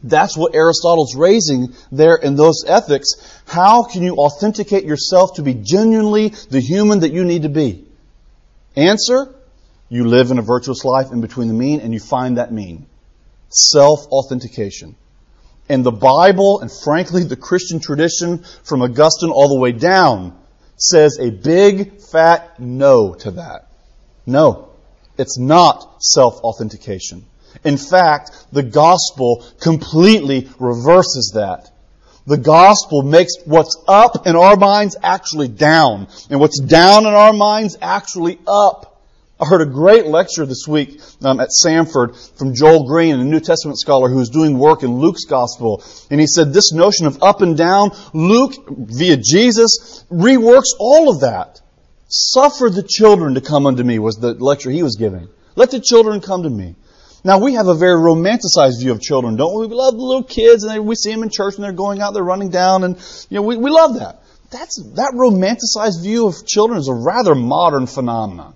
That's 0.05 0.37
what 0.37 0.55
Aristotle's 0.55 1.17
raising 1.17 1.75
there 1.91 2.17
in 2.17 2.37
those 2.37 2.63
ethics. 2.67 3.09
How 3.47 3.85
can 3.85 4.03
you 4.03 4.17
authenticate 4.17 4.85
yourself 4.85 5.37
to 5.37 5.43
be 5.43 5.55
genuinely 5.55 6.29
the 6.51 6.61
human 6.61 7.01
that 7.01 7.13
you 7.13 7.25
need 7.25 7.43
to 7.43 7.49
be? 7.49 7.87
Answer, 8.77 9.35
you 9.89 10.07
live 10.07 10.31
in 10.31 10.39
a 10.39 10.43
virtuous 10.43 10.85
life 10.85 11.11
in 11.11 11.23
between 11.23 11.49
the 11.49 11.55
mean 11.55 11.81
and 11.81 11.95
you 11.95 12.01
find 12.01 12.37
that 12.37 12.53
mean. 12.53 12.85
Self 13.49 14.07
authentication. 14.09 14.95
And 15.71 15.87
the 15.87 15.93
Bible, 15.93 16.61
and 16.61 16.71
frankly 16.71 17.25
the 17.25 17.37
Christian 17.37 17.81
tradition 17.81 18.45
from 18.63 18.83
Augustine 18.83 19.31
all 19.31 19.49
the 19.49 19.59
way 19.59 19.73
down, 19.73 20.39
says 20.77 21.19
a 21.19 21.31
big 21.31 22.03
fat 22.03 22.61
no 22.61 23.15
to 23.15 23.31
that. 23.31 23.69
No. 24.27 24.69
It's 25.17 25.39
not 25.39 26.03
self 26.03 26.41
authentication. 26.41 27.25
In 27.63 27.77
fact, 27.77 28.31
the 28.53 28.63
gospel 28.63 29.45
completely 29.61 30.49
reverses 30.59 31.33
that. 31.35 31.71
The 32.27 32.39
gospel 32.39 33.03
makes 33.03 33.33
what's 33.45 33.77
up 33.87 34.27
in 34.27 34.35
our 34.35 34.57
minds 34.57 34.97
actually 35.03 35.49
down, 35.49 36.09
and 36.31 36.41
what's 36.41 36.61
down 36.61 37.07
in 37.07 37.13
our 37.13 37.35
minds 37.35 37.77
actually 37.83 38.39
up. 38.47 38.95
I 39.39 39.47
heard 39.47 39.61
a 39.61 39.71
great 39.71 40.07
lecture 40.07 40.47
this 40.47 40.67
week 40.67 41.01
um, 41.23 41.41
at 41.41 41.51
Samford 41.51 42.17
from 42.39 42.55
Joel 42.55 42.87
Green, 42.87 43.19
a 43.19 43.25
New 43.25 43.41
Testament 43.41 43.79
scholar 43.79 44.09
who 44.09 44.17
was 44.17 44.31
doing 44.31 44.59
work 44.59 44.85
in 44.85 44.95
Luke's 44.95 45.25
gospel. 45.25 45.83
And 46.09 46.21
he 46.21 46.27
said 46.27 46.53
this 46.53 46.73
notion 46.73 47.07
of 47.07 47.23
up 47.23 47.43
and 47.43 47.57
down, 47.57 47.91
Luke, 48.15 48.55
via 48.69 49.17
Jesus, 49.17 50.05
reworks 50.11 50.71
all 50.79 51.11
of 51.11 51.21
that. 51.21 51.61
Suffer 52.09 52.71
the 52.71 52.85
children 52.85 53.35
to 53.35 53.41
come 53.41 53.67
unto 53.67 53.83
me 53.83 53.99
was 53.99 54.17
the 54.17 54.35
lecture 54.35 54.71
he 54.71 54.85
was 54.85 54.97
giving. 54.97 55.29
Let 55.57 55.73
the 55.73 55.81
children 55.81 56.21
come 56.21 56.45
to 56.45 56.51
me. 56.51 56.77
Now 57.25 57.39
we 57.39 57.55
have 57.55 57.69
a 57.69 57.75
very 57.75 57.99
romanticized 57.99 58.81
view 58.81 58.93
of 58.93 59.01
children, 59.01 59.37
don't 59.37 59.59
we? 59.59 59.67
We 59.67 59.75
love 59.75 59.95
the 59.95 60.03
little 60.03 60.23
kids 60.23 60.63
and 60.63 60.73
they, 60.73 60.79
we 60.79 60.95
see 60.95 61.11
them 61.11 61.23
in 61.23 61.31
church 61.31 61.55
and 61.55 61.65
they're 61.65 61.73
going 61.73 62.03
out, 62.03 62.13
they're 62.13 62.23
running 62.23 62.51
down 62.51 62.85
and, 62.85 62.97
you 63.31 63.37
know, 63.37 63.43
we, 63.43 63.57
we 63.57 63.71
love 63.71 63.95
that. 63.95 64.23
That's, 64.51 64.77
that 64.95 65.15
romanticized 65.15 66.03
view 66.03 66.27
of 66.27 66.47
children 66.47 66.79
is 66.79 66.89
a 66.89 66.95
rather 66.95 67.35
modern 67.35 67.87
phenomenon. 67.87 68.55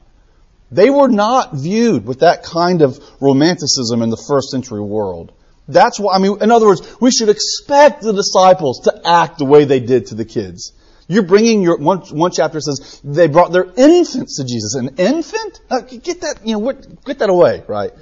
They 0.71 0.91
were 0.91 1.09
not 1.09 1.55
viewed 1.55 2.07
with 2.07 2.21
that 2.21 2.43
kind 2.43 2.83
of 2.83 3.03
romanticism 3.21 4.03
in 4.03 4.11
the 4.11 4.23
first 4.29 4.51
century 4.51 4.83
world. 4.83 5.33
That's 5.67 5.99
why, 5.99 6.15
I 6.15 6.19
mean, 6.19 6.43
in 6.43 6.51
other 6.51 6.67
words, 6.67 6.83
we 7.01 7.11
should 7.11 7.31
expect 7.31 8.03
the 8.03 8.13
disciples 8.13 8.81
to 8.81 9.01
act 9.03 9.39
the 9.39 9.47
way 9.47 9.65
they 9.65 9.81
did 9.81 10.07
to 10.09 10.15
the 10.15 10.27
kids. 10.27 10.73
You're 11.09 11.23
bringing 11.23 11.63
your, 11.63 11.79
one, 11.79 12.01
one 12.01 12.33
chapter 12.33 12.61
says 12.61 13.01
they 13.03 13.29
brought 13.29 13.51
their 13.51 13.65
infants 13.65 14.37
to 14.37 14.45
Jesus. 14.45 14.75
An 14.75 14.97
infant? 14.99 15.61
Uh, 15.71 15.81
get 15.81 16.21
that, 16.21 16.41
you 16.45 16.59
know, 16.59 16.73
get 17.07 17.21
that 17.21 17.31
away, 17.31 17.65
right? 17.67 17.93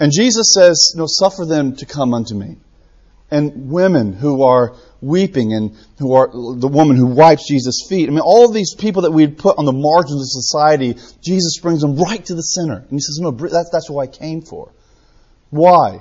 And 0.00 0.10
Jesus 0.12 0.54
says, 0.54 0.94
no, 0.96 1.04
suffer 1.06 1.44
them 1.44 1.76
to 1.76 1.86
come 1.86 2.14
unto 2.14 2.34
me. 2.34 2.56
And 3.30 3.70
women 3.70 4.14
who 4.14 4.42
are 4.42 4.74
weeping 5.02 5.52
and 5.52 5.76
who 5.98 6.14
are 6.14 6.28
the 6.28 6.68
woman 6.68 6.96
who 6.96 7.06
wipes 7.06 7.46
Jesus' 7.46 7.86
feet. 7.88 8.08
I 8.08 8.10
mean, 8.10 8.20
all 8.20 8.46
of 8.46 8.54
these 8.54 8.74
people 8.74 9.02
that 9.02 9.12
we'd 9.12 9.38
put 9.38 9.58
on 9.58 9.66
the 9.66 9.72
margins 9.72 10.22
of 10.22 10.42
society, 10.42 10.96
Jesus 11.22 11.60
brings 11.60 11.82
them 11.82 11.96
right 11.96 12.24
to 12.24 12.34
the 12.34 12.42
center. 12.42 12.76
And 12.76 12.90
he 12.90 12.98
says, 12.98 13.18
no, 13.20 13.30
that's, 13.30 13.70
that's 13.70 13.88
what 13.90 14.02
I 14.02 14.06
came 14.06 14.40
for. 14.40 14.72
Why? 15.50 16.00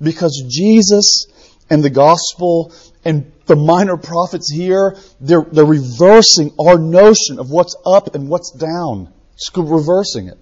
Because 0.00 0.42
Jesus 0.48 1.26
and 1.70 1.84
the 1.84 1.90
gospel 1.90 2.72
and 3.04 3.30
the 3.46 3.56
minor 3.56 3.96
prophets 3.96 4.50
here, 4.50 4.96
they're, 5.20 5.46
they're 5.52 5.64
reversing 5.64 6.52
our 6.58 6.78
notion 6.78 7.38
of 7.38 7.50
what's 7.50 7.76
up 7.86 8.14
and 8.14 8.28
what's 8.28 8.50
down. 8.50 9.12
Just 9.34 9.56
reversing 9.56 10.28
it. 10.28 10.38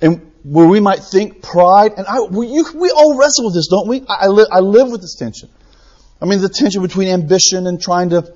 And 0.00 0.30
where 0.42 0.66
we 0.66 0.80
might 0.80 1.00
think 1.00 1.42
pride, 1.42 1.92
and 1.96 2.06
I, 2.06 2.20
we, 2.22 2.46
you, 2.48 2.64
we 2.74 2.90
all 2.90 3.18
wrestle 3.18 3.46
with 3.46 3.54
this, 3.54 3.68
don't 3.68 3.88
we? 3.88 4.00
I, 4.08 4.24
I, 4.24 4.26
li- 4.28 4.48
I 4.50 4.60
live 4.60 4.90
with 4.90 5.02
this 5.02 5.14
tension. 5.14 5.50
I 6.20 6.26
mean, 6.26 6.40
the 6.40 6.48
tension 6.48 6.82
between 6.82 7.08
ambition 7.08 7.66
and 7.66 7.80
trying 7.80 8.10
to, 8.10 8.32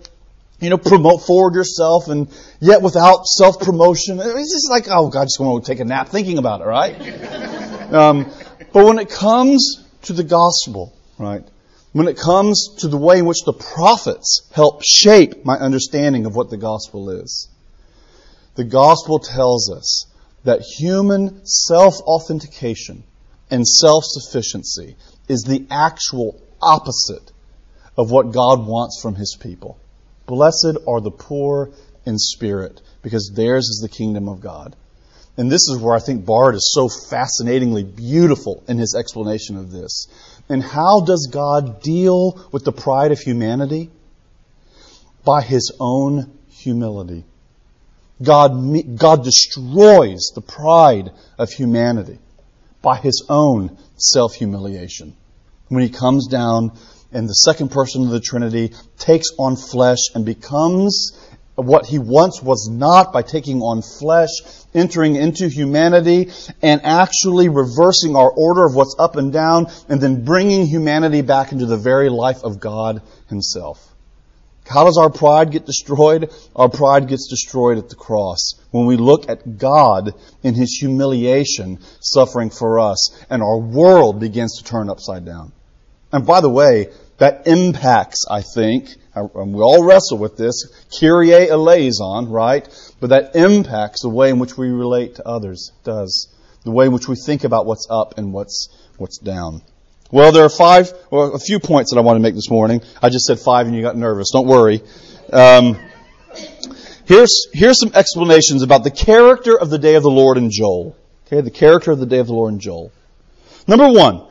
you 0.61 0.71
know, 0.71 0.79
promote 0.79 1.23
forward 1.23 1.55
yourself, 1.55 2.09
and 2.09 2.29
yet 2.61 2.83
without 2.83 3.27
self 3.27 3.61
promotion. 3.61 4.21
It's 4.21 4.53
just 4.53 4.71
like, 4.71 4.87
oh, 4.89 5.09
God, 5.09 5.23
I 5.23 5.25
just 5.25 5.41
want 5.41 5.65
to 5.65 5.71
take 5.71 5.81
a 5.81 5.85
nap 5.85 6.09
thinking 6.09 6.39
about 6.39 6.61
it, 6.61 6.65
right? 6.65 6.95
um, 7.93 8.31
but 8.73 8.85
when 8.85 8.99
it 8.99 9.09
comes 9.09 9.83
to 10.03 10.13
the 10.13 10.25
gospel, 10.25 10.95
right? 11.19 11.45
When 11.93 12.09
it 12.09 12.19
comes 12.19 12.75
to 12.79 12.89
the 12.89 12.97
way 12.97 13.21
in 13.21 13.25
which 13.25 13.45
the 13.45 13.53
prophets 13.53 14.51
help 14.53 14.83
shape 14.85 15.45
my 15.45 15.55
understanding 15.55 16.27
of 16.27 16.35
what 16.35 16.51
the 16.51 16.57
gospel 16.57 17.09
is, 17.11 17.49
the 18.57 18.65
gospel 18.65 19.21
tells 19.21 19.71
us 19.71 20.07
that 20.45 20.61
human 20.61 21.45
self 21.45 22.01
authentication 22.01 23.03
and 23.51 23.67
self 23.67 24.05
sufficiency 24.05 24.97
is 25.29 25.43
the 25.43 25.67
actual 25.71 26.41
opposite 26.61 27.33
of 27.97 28.11
what 28.11 28.33
God 28.33 28.67
wants 28.67 29.01
from 29.01 29.15
his 29.15 29.37
people. 29.41 29.79
Blessed 30.27 30.79
are 30.87 31.01
the 31.01 31.11
poor 31.11 31.71
in 32.07 32.19
spirit, 32.19 32.81
because 33.03 33.33
theirs 33.35 33.69
is 33.69 33.81
the 33.83 33.89
kingdom 33.89 34.29
of 34.29 34.41
God. 34.41 34.77
And 35.37 35.51
this 35.51 35.69
is 35.69 35.79
where 35.79 35.95
I 35.95 36.01
think 36.01 36.25
Barth 36.25 36.55
is 36.55 36.73
so 36.73 36.89
fascinatingly 36.89 37.83
beautiful 37.83 38.63
in 38.69 38.79
his 38.79 38.95
explanation 38.95 39.57
of 39.57 39.73
this. 39.73 40.07
And 40.49 40.63
how 40.63 41.01
does 41.01 41.29
God 41.33 41.83
deal 41.83 42.49
with 42.53 42.65
the 42.65 42.73
pride 42.73 43.11
of 43.11 43.19
humanity? 43.19 43.91
By 45.25 45.43
his 45.43 45.73
own 45.81 46.39
humility. 46.51 47.25
God, 48.23 48.97
God 48.97 49.25
destroys 49.25 50.33
the 50.35 50.41
pride 50.41 51.11
of 51.39 51.51
humanity 51.51 52.19
by 52.81 52.97
his 52.97 53.25
own 53.29 53.77
self 53.97 54.35
humiliation. 54.35 55.17
When 55.69 55.83
he 55.83 55.89
comes 55.89 56.29
down 56.29 56.73
and 57.13 57.29
the 57.29 57.35
second 57.35 57.71
person 57.71 58.03
of 58.03 58.11
the 58.11 58.21
Trinity 58.21 58.73
takes 58.99 59.29
on 59.39 59.57
flesh 59.57 59.99
and 60.15 60.25
becomes 60.25 61.13
what 61.57 61.87
he 61.87 61.99
once 61.99 62.43
was 62.43 62.69
not 62.69 63.13
by 63.13 63.23
taking 63.23 63.61
on 63.61 63.81
flesh, 63.83 64.31
entering 64.75 65.15
into 65.15 65.49
humanity, 65.49 66.31
and 66.63 66.81
actually 66.85 67.49
reversing 67.49 68.17
our 68.17 68.31
order 68.31 68.65
of 68.65 68.75
what's 68.75 68.97
up 68.99 69.17
and 69.17 69.33
down, 69.33 69.67
and 69.89 70.01
then 70.01 70.25
bringing 70.25 70.67
humanity 70.67 71.23
back 71.23 71.53
into 71.53 71.67
the 71.67 71.77
very 71.77 72.09
life 72.09 72.43
of 72.43 72.59
God 72.59 73.03
himself. 73.29 73.94
How 74.67 74.85
does 74.85 74.97
our 74.97 75.11
pride 75.11 75.51
get 75.51 75.67
destroyed? 75.67 76.33
Our 76.57 76.71
pride 76.71 77.09
gets 77.09 77.29
destroyed 77.29 77.79
at 77.79 77.91
the 77.91 77.97
cross. 77.97 78.55
When 78.71 78.87
we 78.87 78.97
look 78.97 79.29
at 79.29 79.59
God 79.59 80.15
in 80.43 80.55
His 80.55 80.79
humiliation 80.81 81.81
suffering 82.01 82.51
for 82.51 82.81
us 82.81 83.25
and 83.29 83.43
our 83.43 83.59
world 83.59 84.21
begins 84.21 84.59
to 84.59 84.65
turn 84.65 84.89
upside 84.89 85.25
down. 85.25 85.53
And 86.13 86.27
by 86.27 86.41
the 86.41 86.51
way, 86.51 86.89
that 87.19 87.47
impacts, 87.47 88.25
I 88.31 88.43
think, 88.43 88.89
and 89.15 89.55
we 89.55 89.61
all 89.61 89.85
wrestle 89.85 90.19
with 90.19 90.37
this, 90.37 90.65
Kyrie 90.99 91.49
eleison, 91.49 92.29
right? 92.31 92.67
But 93.01 93.11
that 93.11 93.37
impacts 93.37 94.03
the 94.03 94.09
way 94.09 94.31
in 94.31 94.39
which 94.39 94.57
we 94.57 94.69
relate 94.69 95.17
to 95.17 95.29
others, 95.29 95.73
does. 95.85 96.29
The 96.65 96.73
way 96.73 96.87
in 96.87 96.93
which 96.93 97.07
we 97.07 97.17
think 97.17 97.45
about 97.45 97.67
what's 97.67 97.87
up 97.91 98.17
and 98.17 98.33
what's, 98.33 98.69
what's 98.97 99.19
down. 99.19 99.63
Well, 100.11 100.33
there 100.33 100.45
are 100.45 100.51
five, 100.51 100.93
well, 101.11 101.35
a 101.35 101.39
few 101.39 101.59
points 101.59 101.91
that 101.93 101.99
I 101.99 102.03
want 102.03 102.17
to 102.17 102.21
make 102.21 102.35
this 102.35 102.51
morning. 102.51 102.83
I 103.03 103.09
just 103.09 103.25
said 103.25 103.39
five 103.39 103.67
and 103.67 103.75
you 103.75 103.83
got 103.83 103.97
nervous. 103.97 104.31
Don't 104.33 104.47
worry. 104.47 104.83
Um, 105.33 105.77
here's, 107.07 107.49
here's 107.53 107.81
some 107.81 107.91
explanations 107.95 108.63
about 108.63 108.85
the 108.85 108.91
character 108.91 109.59
of 109.59 109.71
the 109.71 109.79
day 109.79 109.95
of 109.95 110.03
the 110.03 110.11
Lord 110.11 110.39
in 110.39 110.51
Joel. 110.51 110.97
Okay, 111.27 111.41
the 111.41 111.51
character 111.51 111.91
of 111.91 111.99
the 111.99 112.07
day 112.07 112.19
of 112.19 112.27
the 112.27 112.35
Lord 112.35 112.53
in 112.53 112.61
Joel. 112.61 112.93
Number 113.67 113.91
one, 113.91 114.27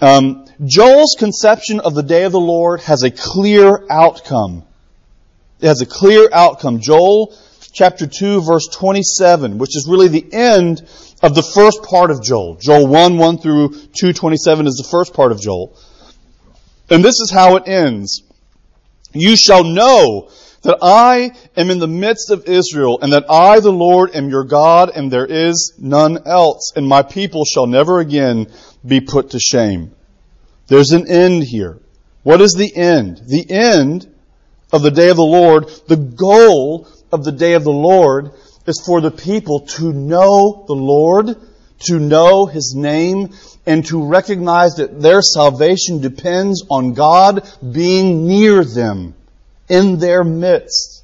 Um, 0.00 0.44
Joel's 0.64 1.16
conception 1.18 1.80
of 1.80 1.94
the 1.94 2.02
day 2.02 2.24
of 2.24 2.32
the 2.32 2.40
Lord 2.40 2.80
has 2.82 3.02
a 3.02 3.10
clear 3.10 3.84
outcome. 3.90 4.62
It 5.60 5.66
has 5.66 5.80
a 5.80 5.86
clear 5.86 6.28
outcome. 6.32 6.80
Joel 6.80 7.34
chapter 7.72 8.06
2 8.06 8.42
verse 8.42 8.68
27, 8.68 9.58
which 9.58 9.76
is 9.76 9.86
really 9.88 10.08
the 10.08 10.26
end 10.32 10.86
of 11.22 11.34
the 11.34 11.42
first 11.42 11.82
part 11.82 12.10
of 12.10 12.22
Joel. 12.22 12.56
Joel 12.56 12.86
1, 12.86 13.18
1 13.18 13.38
through 13.38 13.68
227 13.70 14.66
is 14.66 14.74
the 14.74 14.88
first 14.88 15.14
part 15.14 15.32
of 15.32 15.40
Joel. 15.40 15.78
And 16.90 17.04
this 17.04 17.20
is 17.20 17.30
how 17.30 17.56
it 17.56 17.66
ends. 17.66 18.22
You 19.12 19.36
shall 19.36 19.64
know 19.64 20.30
that 20.62 20.78
I 20.82 21.32
am 21.56 21.70
in 21.70 21.78
the 21.78 21.86
midst 21.86 22.30
of 22.30 22.46
Israel, 22.46 22.98
and 23.00 23.12
that 23.12 23.24
I, 23.30 23.60
the 23.60 23.72
Lord, 23.72 24.14
am 24.14 24.28
your 24.28 24.44
God, 24.44 24.90
and 24.94 25.10
there 25.10 25.26
is 25.26 25.74
none 25.78 26.26
else, 26.26 26.72
and 26.74 26.86
my 26.86 27.02
people 27.02 27.44
shall 27.44 27.66
never 27.66 28.00
again 28.00 28.48
be 28.84 29.00
put 29.00 29.30
to 29.30 29.38
shame. 29.38 29.92
There's 30.66 30.90
an 30.90 31.08
end 31.08 31.44
here. 31.44 31.78
What 32.24 32.40
is 32.40 32.52
the 32.52 32.74
end? 32.74 33.22
The 33.26 33.46
end 33.48 34.12
of 34.72 34.82
the 34.82 34.90
day 34.90 35.08
of 35.08 35.16
the 35.16 35.22
Lord, 35.22 35.68
the 35.86 35.96
goal 35.96 36.88
of 37.12 37.24
the 37.24 37.32
day 37.32 37.52
of 37.52 37.62
the 37.62 37.70
Lord 37.70 38.32
is 38.66 38.82
for 38.84 39.00
the 39.00 39.10
people 39.10 39.60
to 39.60 39.92
know 39.92 40.64
the 40.66 40.74
Lord, 40.74 41.36
to 41.86 41.98
know 41.98 42.46
His 42.46 42.74
name, 42.76 43.34
and 43.66 43.84
to 43.86 44.06
recognize 44.06 44.76
that 44.76 45.00
their 45.00 45.22
salvation 45.22 46.00
depends 46.00 46.64
on 46.70 46.94
God 46.94 47.48
being 47.72 48.26
near 48.26 48.64
them 48.64 49.14
in 49.68 49.98
their 49.98 50.24
midst. 50.24 50.96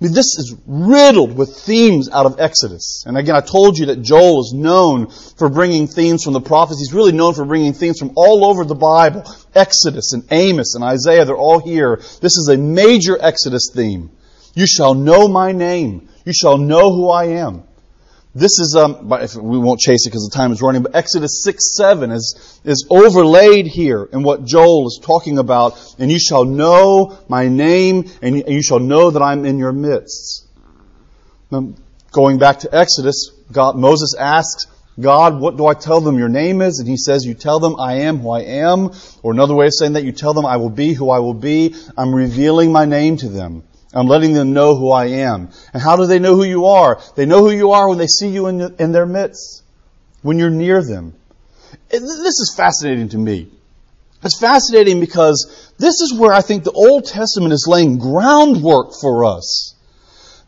I 0.00 0.06
mean, 0.06 0.14
this 0.14 0.38
is 0.38 0.56
riddled 0.66 1.36
with 1.36 1.54
themes 1.58 2.08
out 2.10 2.24
of 2.24 2.40
Exodus. 2.40 3.04
And 3.06 3.18
again, 3.18 3.36
I 3.36 3.42
told 3.42 3.76
you 3.76 3.86
that 3.86 4.00
Joel 4.00 4.40
is 4.40 4.54
known 4.54 5.10
for 5.10 5.50
bringing 5.50 5.88
themes 5.88 6.24
from 6.24 6.32
the 6.32 6.40
prophets. 6.40 6.80
He's 6.80 6.94
really 6.94 7.12
known 7.12 7.34
for 7.34 7.44
bringing 7.44 7.74
themes 7.74 7.98
from 7.98 8.12
all 8.16 8.46
over 8.46 8.64
the 8.64 8.74
Bible. 8.74 9.24
Exodus 9.54 10.14
and 10.14 10.24
Amos 10.30 10.74
and 10.74 10.82
Isaiah, 10.82 11.26
they're 11.26 11.36
all 11.36 11.60
here. 11.60 11.96
This 11.96 12.38
is 12.38 12.48
a 12.50 12.56
major 12.56 13.18
Exodus 13.20 13.70
theme. 13.74 14.10
You 14.54 14.66
shall 14.66 14.94
know 14.94 15.28
my 15.28 15.52
name. 15.52 16.08
You 16.24 16.32
shall 16.32 16.58
know 16.58 16.92
who 16.92 17.08
I 17.08 17.24
am. 17.26 17.64
This 18.32 18.60
is, 18.60 18.76
um, 18.76 19.08
we 19.08 19.58
won't 19.58 19.80
chase 19.80 20.06
it 20.06 20.10
because 20.10 20.28
the 20.30 20.36
time 20.36 20.52
is 20.52 20.62
running, 20.62 20.82
but 20.82 20.94
Exodus 20.94 21.42
6, 21.42 21.76
7 21.76 22.12
is, 22.12 22.60
is 22.64 22.86
overlaid 22.88 23.66
here 23.66 24.08
in 24.12 24.22
what 24.22 24.44
Joel 24.44 24.86
is 24.86 25.00
talking 25.02 25.38
about. 25.38 25.76
And 25.98 26.12
you 26.12 26.20
shall 26.20 26.44
know 26.44 27.18
my 27.28 27.48
name 27.48 28.08
and 28.22 28.44
you 28.46 28.62
shall 28.62 28.78
know 28.78 29.10
that 29.10 29.20
I'm 29.20 29.44
in 29.44 29.58
your 29.58 29.72
midst. 29.72 30.46
Now, 31.50 31.74
going 32.12 32.38
back 32.38 32.60
to 32.60 32.72
Exodus, 32.72 33.32
God, 33.50 33.76
Moses 33.76 34.14
asks, 34.16 34.66
God, 35.00 35.40
what 35.40 35.56
do 35.56 35.66
I 35.66 35.74
tell 35.74 36.00
them 36.00 36.16
your 36.16 36.28
name 36.28 36.60
is? 36.60 36.78
And 36.78 36.88
he 36.88 36.96
says, 36.96 37.24
you 37.24 37.34
tell 37.34 37.58
them 37.58 37.80
I 37.80 38.02
am 38.02 38.18
who 38.18 38.30
I 38.30 38.42
am. 38.42 38.90
Or 39.24 39.32
another 39.32 39.54
way 39.56 39.66
of 39.66 39.74
saying 39.74 39.94
that, 39.94 40.04
you 40.04 40.12
tell 40.12 40.34
them 40.34 40.46
I 40.46 40.58
will 40.58 40.70
be 40.70 40.92
who 40.92 41.10
I 41.10 41.18
will 41.18 41.34
be. 41.34 41.74
I'm 41.96 42.14
revealing 42.14 42.70
my 42.70 42.84
name 42.84 43.16
to 43.18 43.28
them. 43.28 43.64
I'm 43.92 44.06
letting 44.06 44.34
them 44.34 44.52
know 44.52 44.76
who 44.76 44.90
I 44.90 45.06
am. 45.06 45.50
And 45.72 45.82
how 45.82 45.96
do 45.96 46.06
they 46.06 46.20
know 46.20 46.36
who 46.36 46.44
you 46.44 46.66
are? 46.66 47.00
They 47.16 47.26
know 47.26 47.40
who 47.40 47.50
you 47.50 47.72
are 47.72 47.88
when 47.88 47.98
they 47.98 48.06
see 48.06 48.28
you 48.28 48.46
in, 48.46 48.58
the, 48.58 48.74
in 48.78 48.92
their 48.92 49.06
midst, 49.06 49.64
when 50.22 50.38
you're 50.38 50.50
near 50.50 50.82
them. 50.82 51.14
This 51.88 52.02
is 52.02 52.54
fascinating 52.56 53.08
to 53.10 53.18
me. 53.18 53.50
It's 54.22 54.38
fascinating 54.38 55.00
because 55.00 55.72
this 55.78 56.00
is 56.00 56.14
where 56.14 56.32
I 56.32 56.42
think 56.42 56.62
the 56.62 56.72
Old 56.72 57.06
Testament 57.06 57.52
is 57.52 57.66
laying 57.66 57.98
groundwork 57.98 58.92
for 59.00 59.24
us. 59.24 59.74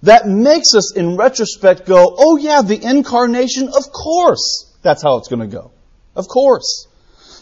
That 0.02 0.28
makes 0.28 0.74
us, 0.74 0.94
in 0.94 1.16
retrospect, 1.16 1.87
go, 1.87 2.14
oh 2.16 2.37
yeah, 2.37 2.62
the 2.62 2.81
incarnation, 2.81 3.68
of 3.68 3.90
course, 3.92 4.72
that's 4.83 5.02
how 5.02 5.16
it's 5.16 5.28
going 5.28 5.40
to 5.40 5.46
go. 5.46 5.72
Of 6.14 6.28
course. 6.28 6.87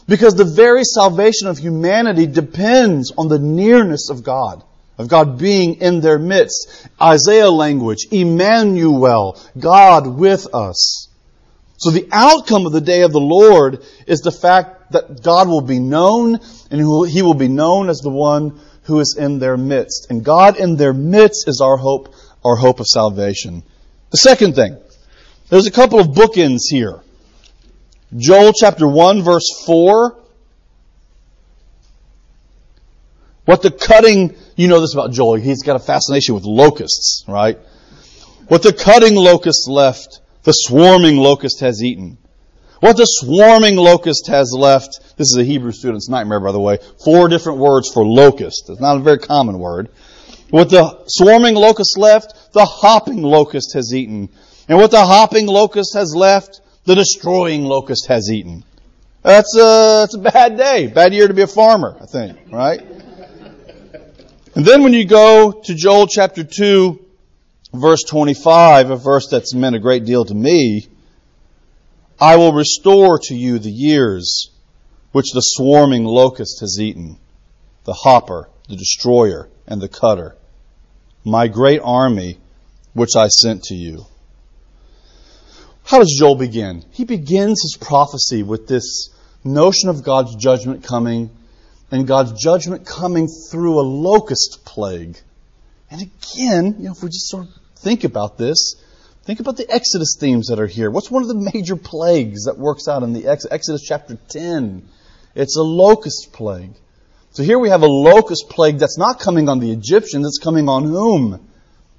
Because 0.07 0.35
the 0.35 0.45
very 0.45 0.85
salvation 0.85 1.49
of 1.49 1.59
humanity 1.59 2.27
depends 2.27 3.13
on 3.17 3.29
the 3.29 3.39
nearness 3.39 4.09
of 4.09 4.23
God 4.23 4.63
of 5.01 5.09
God 5.09 5.39
being 5.39 5.77
in 5.77 6.01
their 6.01 6.19
midst. 6.19 6.87
Isaiah 7.01 7.51
language, 7.51 8.07
Emmanuel, 8.11 9.41
God 9.59 10.07
with 10.07 10.55
us. 10.55 11.09
So 11.79 11.91
the 11.91 12.07
outcome 12.13 12.67
of 12.67 12.73
the 12.73 12.83
day 12.83 13.03
of 13.03 13.13
the 13.13 13.21
Lord 13.21 13.83
is 14.07 14.21
the 14.21 14.31
fact 14.31 14.93
that 14.93 15.23
God 15.23 15.49
will 15.49 15.63
be 15.63 15.79
known 15.79 16.39
and 16.71 17.09
He 17.09 17.23
will 17.23 17.35
be 17.35 17.49
known 17.49 17.89
as 17.89 18.01
the 18.01 18.11
one 18.11 18.61
who 18.83 19.01
is 19.01 19.17
in 19.19 19.39
their 19.39 19.57
midst. 19.57 20.09
And 20.11 20.23
God 20.23 20.59
in 20.59 20.77
their 20.77 20.93
midst 20.93 21.49
is 21.49 21.63
our 21.63 21.79
hope, 21.79 22.15
our 22.45 22.57
hope 22.57 22.81
of 22.81 22.87
salvation. 22.87 23.63
The 24.11 24.19
second 24.19 24.55
thing, 24.55 24.77
there's 25.49 25.67
a 25.67 25.71
couple 25.71 25.99
of 25.99 26.09
bookends 26.09 26.65
here. 26.69 27.01
Joel 28.15 28.53
chapter 28.53 28.87
1 28.87 29.23
verse 29.23 29.49
4 29.65 30.21
What 33.51 33.63
the 33.63 33.71
cutting, 33.73 34.37
you 34.61 34.69
know 34.69 34.81
this 34.81 34.93
about 34.93 35.11
Joel, 35.11 35.37
he's 35.37 35.63
got 35.63 35.77
a 35.77 35.79
fascination 35.79 36.35
with 36.35 36.45
locusts, 36.45 37.25
right? 37.27 37.59
What 38.49 38.63
the 38.63 38.75
cutting 38.75 39.15
locust 39.15 39.69
left, 39.71 40.21
the 40.43 40.53
swarming 40.53 41.17
locust 41.17 41.61
has 41.61 41.83
eaten. 41.83 42.19
What 42.81 42.99
the 42.99 43.07
swarming 43.07 43.77
locust 43.77 44.27
has 44.27 44.53
left, 44.55 45.01
this 45.17 45.29
is 45.29 45.39
a 45.39 45.45
Hebrew 45.45 45.73
student's 45.73 46.11
nightmare, 46.11 46.41
by 46.41 46.53
the 46.53 46.61
way. 46.61 46.79
Four 47.03 47.29
different 47.29 47.59
words 47.59 47.91
for 47.91 48.05
locust. 48.05 48.69
It's 48.69 48.81
not 48.81 48.99
a 48.99 49.01
very 49.01 49.19
common 49.19 49.59
word. 49.59 49.89
What 50.51 50.69
the 50.69 51.05
swarming 51.07 51.55
locust 51.55 51.97
left, 51.97 52.53
the 52.53 52.67
hopping 52.67 53.23
locust 53.23 53.73
has 53.73 53.95
eaten. 53.95 54.29
And 54.69 54.77
what 54.77 54.91
the 54.91 55.07
hopping 55.07 55.47
locust 55.47 55.95
has 55.95 56.15
left, 56.15 56.61
the 56.85 56.97
destroying 56.97 57.65
locust 57.65 58.09
has 58.09 58.31
eaten. 58.31 58.65
That's 59.23 59.57
a, 59.57 60.05
that's 60.05 60.15
a 60.17 60.19
bad 60.19 60.59
day. 60.59 60.87
Bad 60.89 61.15
year 61.15 61.29
to 61.29 61.35
be 61.35 61.43
a 61.43 61.47
farmer, 61.47 61.97
I 62.01 62.05
think, 62.07 62.39
right? 62.51 63.00
And 64.61 64.69
then 64.69 64.83
when 64.83 64.93
you 64.93 65.07
go 65.07 65.53
to 65.53 65.75
Joel 65.75 66.07
chapter 66.07 66.45
2, 66.45 67.03
verse 67.73 68.03
25, 68.03 68.91
a 68.91 68.97
verse 68.97 69.27
that's 69.31 69.55
meant 69.55 69.75
a 69.75 69.79
great 69.79 70.05
deal 70.05 70.27
to 70.27 70.35
me, 70.35 70.87
I 72.21 72.37
will 72.37 72.53
restore 72.53 73.19
to 73.21 73.35
you 73.35 73.59
the 73.59 73.71
years 73.71 74.51
which 75.13 75.33
the 75.33 75.41
swarming 75.41 76.05
locust 76.05 76.61
has 76.61 76.79
eaten, 76.79 77.19
the 77.85 77.95
hopper, 77.95 78.51
the 78.69 78.77
destroyer, 78.77 79.49
and 79.67 79.81
the 79.81 79.89
cutter, 79.89 80.37
my 81.25 81.49
great 81.49 81.81
army 81.83 82.37
which 82.93 83.17
I 83.17 83.29
sent 83.29 83.63
to 83.63 83.75
you. 83.75 84.05
How 85.85 86.01
does 86.01 86.15
Joel 86.19 86.37
begin? 86.37 86.85
He 86.91 87.07
begins 87.07 87.63
his 87.63 87.79
prophecy 87.81 88.43
with 88.43 88.69
this 88.69 89.09
notion 89.43 89.89
of 89.89 90.05
God's 90.05 90.37
judgment 90.37 90.85
coming 90.85 91.31
and 91.91 92.07
God's 92.07 92.33
judgment 92.33 92.87
coming 92.87 93.29
through 93.29 93.81
a 93.81 93.83
locust 93.83 94.65
plague. 94.65 95.19
And 95.91 96.03
again, 96.03 96.77
you 96.79 96.85
know, 96.85 96.93
if 96.93 97.03
we 97.03 97.09
just 97.09 97.29
sort 97.29 97.47
of 97.47 97.53
think 97.79 98.05
about 98.05 98.39
this, 98.39 98.77
think 99.25 99.41
about 99.41 99.57
the 99.57 99.69
Exodus 99.69 100.17
themes 100.19 100.49
that 100.49 100.61
are 100.61 100.67
here. 100.67 100.91
What's 100.91 101.11
one 101.11 101.23
of 101.23 101.29
the 101.29 101.51
major 101.53 101.77
plagues 101.77 102.45
that 102.45 102.59
works 102.59 102.87
out 102.87 103.03
in 103.03 103.13
the 103.13 103.27
Ex- 103.27 103.47
Exodus 103.51 103.83
chapter 103.83 104.17
10? 104.29 104.89
It's 105.35 105.57
a 105.57 105.63
locust 105.63 106.33
plague. 106.33 106.75
So 107.33 107.43
here 107.43 107.59
we 107.59 107.71
have 107.71 107.83
a 107.83 107.89
locust 107.89 108.49
plague 108.49 108.79
that's 108.79 108.99
not 108.99 109.21
coming 109.21 109.49
on 109.49 109.61
the 109.61 109.71
Egyptians, 109.73 110.27
it's 110.27 110.39
coming 110.39 110.69
on 110.69 110.85
whom? 110.85 111.47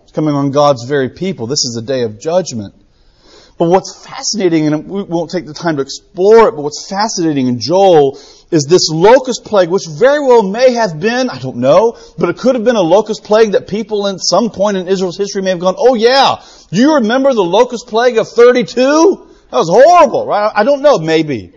It's 0.04 0.12
coming 0.12 0.36
on 0.36 0.52
God's 0.52 0.86
very 0.86 1.10
people. 1.10 1.48
This 1.48 1.64
is 1.64 1.78
a 1.78 1.82
day 1.82 2.04
of 2.04 2.20
judgment. 2.20 2.76
But 3.58 3.70
what's 3.70 4.06
fascinating, 4.06 4.68
and 4.68 4.90
we 4.90 5.04
won't 5.04 5.32
take 5.32 5.46
the 5.46 5.54
time 5.54 5.76
to 5.76 5.82
explore 5.82 6.50
it, 6.50 6.54
but 6.54 6.64
what's 6.64 6.90
fascinating 6.90 7.48
in 7.48 7.60
Joel 7.60 8.20
is 8.52 8.66
this 8.66 8.90
locust 8.90 9.46
plague, 9.46 9.70
which 9.70 9.88
very 9.88 10.20
well 10.20 10.44
may 10.44 10.74
have 10.74 11.00
been, 11.00 11.30
I 11.30 11.40
don't 11.40 11.58
know, 11.58 11.98
but 12.18 12.30
it 12.30 12.38
could 12.38 12.56
have 12.56 12.66
been 12.66 12.76
a 12.76 12.82
locust 12.82 13.24
plague 13.24 13.54
that 13.54 13.68
people 13.68 14.08
at 14.08 14.20
some 14.20 14.50
point 14.50 14.78
in 14.78 14.88
Israel's 14.88 15.18
history 15.18 15.42
may 15.42 15.52
have 15.52 15.60
gone, 15.60 15.76
oh 15.78 15.96
yeah, 15.96 16.44
you 16.70 16.96
remember 16.96 17.34
the 17.34 17.44
locust 17.44 17.88
plague 17.88 18.18
of 18.18 18.28
32? 18.28 19.28
That 19.52 19.58
was 19.58 19.70
horrible, 19.70 20.26
right? 20.26 20.52
I 20.54 20.64
don't 20.64 20.82
know, 20.82 21.00
maybe. 21.00 21.54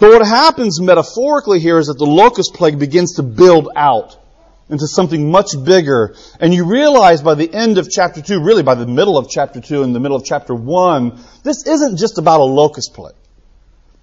But 0.00 0.10
what 0.10 0.26
happens 0.26 0.80
metaphorically 0.80 1.60
here 1.60 1.78
is 1.78 1.88
that 1.88 1.98
the 1.98 2.06
locust 2.06 2.54
plague 2.54 2.78
begins 2.78 3.16
to 3.16 3.22
build 3.22 3.68
out 3.74 4.16
into 4.68 4.86
something 4.86 5.30
much 5.30 5.52
bigger. 5.64 6.14
And 6.38 6.52
you 6.54 6.66
realize 6.66 7.22
by 7.22 7.34
the 7.34 7.52
end 7.52 7.78
of 7.78 7.90
chapter 7.90 8.20
2, 8.20 8.42
really 8.42 8.62
by 8.62 8.74
the 8.74 8.86
middle 8.86 9.16
of 9.16 9.28
chapter 9.30 9.60
2 9.60 9.82
and 9.82 9.94
the 9.94 10.00
middle 10.00 10.16
of 10.16 10.24
chapter 10.24 10.54
1, 10.54 11.18
this 11.42 11.66
isn't 11.66 11.96
just 11.96 12.18
about 12.18 12.40
a 12.40 12.44
locust 12.44 12.92
plague. 12.94 13.14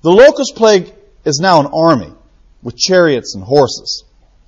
The 0.01 0.11
locust 0.11 0.55
plague 0.55 0.91
is 1.25 1.39
now 1.39 1.59
an 1.59 1.67
army 1.67 2.13
with 2.61 2.77
chariots 2.77 3.35
and 3.35 3.43
horses. 3.43 4.03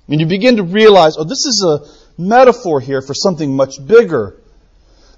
And 0.08 0.20
you 0.20 0.26
begin 0.26 0.56
to 0.56 0.62
realize, 0.62 1.16
oh, 1.18 1.24
this 1.24 1.44
is 1.44 1.64
a 1.66 2.20
metaphor 2.20 2.80
here 2.80 3.02
for 3.02 3.14
something 3.14 3.54
much 3.54 3.74
bigger. 3.84 4.40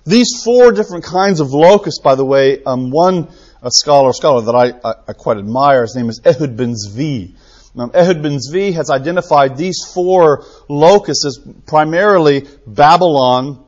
These 0.05 0.43
four 0.45 0.73
different 0.73 1.05
kinds 1.05 1.41
of 1.41 1.53
locusts, 1.53 2.01
by 2.01 2.15
the 2.15 2.25
way, 2.25 2.63
um, 2.65 2.91
one 2.91 3.29
scholar, 3.69 4.13
scholar 4.13 4.43
that 4.43 4.55
I, 4.55 4.89
I, 4.89 4.95
I, 5.09 5.13
quite 5.13 5.37
admire, 5.37 5.83
his 5.83 5.95
name 5.95 6.09
is 6.09 6.21
Ehud 6.25 6.57
Ben 6.57 6.75
Zvi. 6.75 7.35
Ehud 7.77 8.23
Ben 8.23 8.39
Zvi 8.39 8.75
has 8.75 8.91
identified 8.91 9.57
these 9.57 9.85
four 9.95 10.45
locusts 10.69 11.25
as 11.27 11.39
primarily 11.67 12.49
Babylon, 12.67 13.65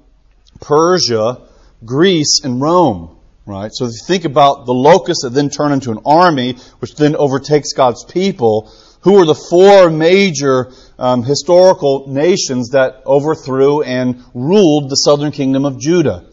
Persia, 0.60 1.42
Greece, 1.84 2.40
and 2.42 2.60
Rome. 2.60 3.16
Right? 3.44 3.70
So 3.72 3.86
if 3.86 3.90
you 3.92 4.06
think 4.06 4.24
about 4.24 4.66
the 4.66 4.72
locusts 4.72 5.24
that 5.24 5.30
then 5.30 5.50
turn 5.50 5.72
into 5.72 5.90
an 5.90 5.98
army, 6.04 6.54
which 6.78 6.94
then 6.94 7.16
overtakes 7.16 7.72
God's 7.72 8.04
people, 8.04 8.72
who 9.00 9.20
are 9.20 9.26
the 9.26 9.34
four 9.34 9.90
major 9.90 10.72
um, 10.98 11.24
historical 11.24 12.06
nations 12.06 12.70
that 12.70 13.02
overthrew 13.04 13.82
and 13.82 14.22
ruled 14.32 14.90
the 14.90 14.94
southern 14.94 15.32
kingdom 15.32 15.64
of 15.64 15.80
Judah? 15.80 16.24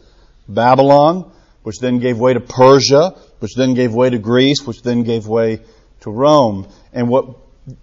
Babylon, 0.48 1.32
which 1.62 1.78
then 1.80 1.98
gave 1.98 2.18
way 2.18 2.32
to 2.32 2.40
Persia, 2.40 3.16
which 3.40 3.54
then 3.56 3.74
gave 3.74 3.92
way 3.92 4.10
to 4.10 4.18
Greece, 4.18 4.64
which 4.64 4.82
then 4.82 5.02
gave 5.02 5.26
way 5.26 5.62
to 6.00 6.10
Rome. 6.10 6.68
And 6.92 7.08
what 7.08 7.36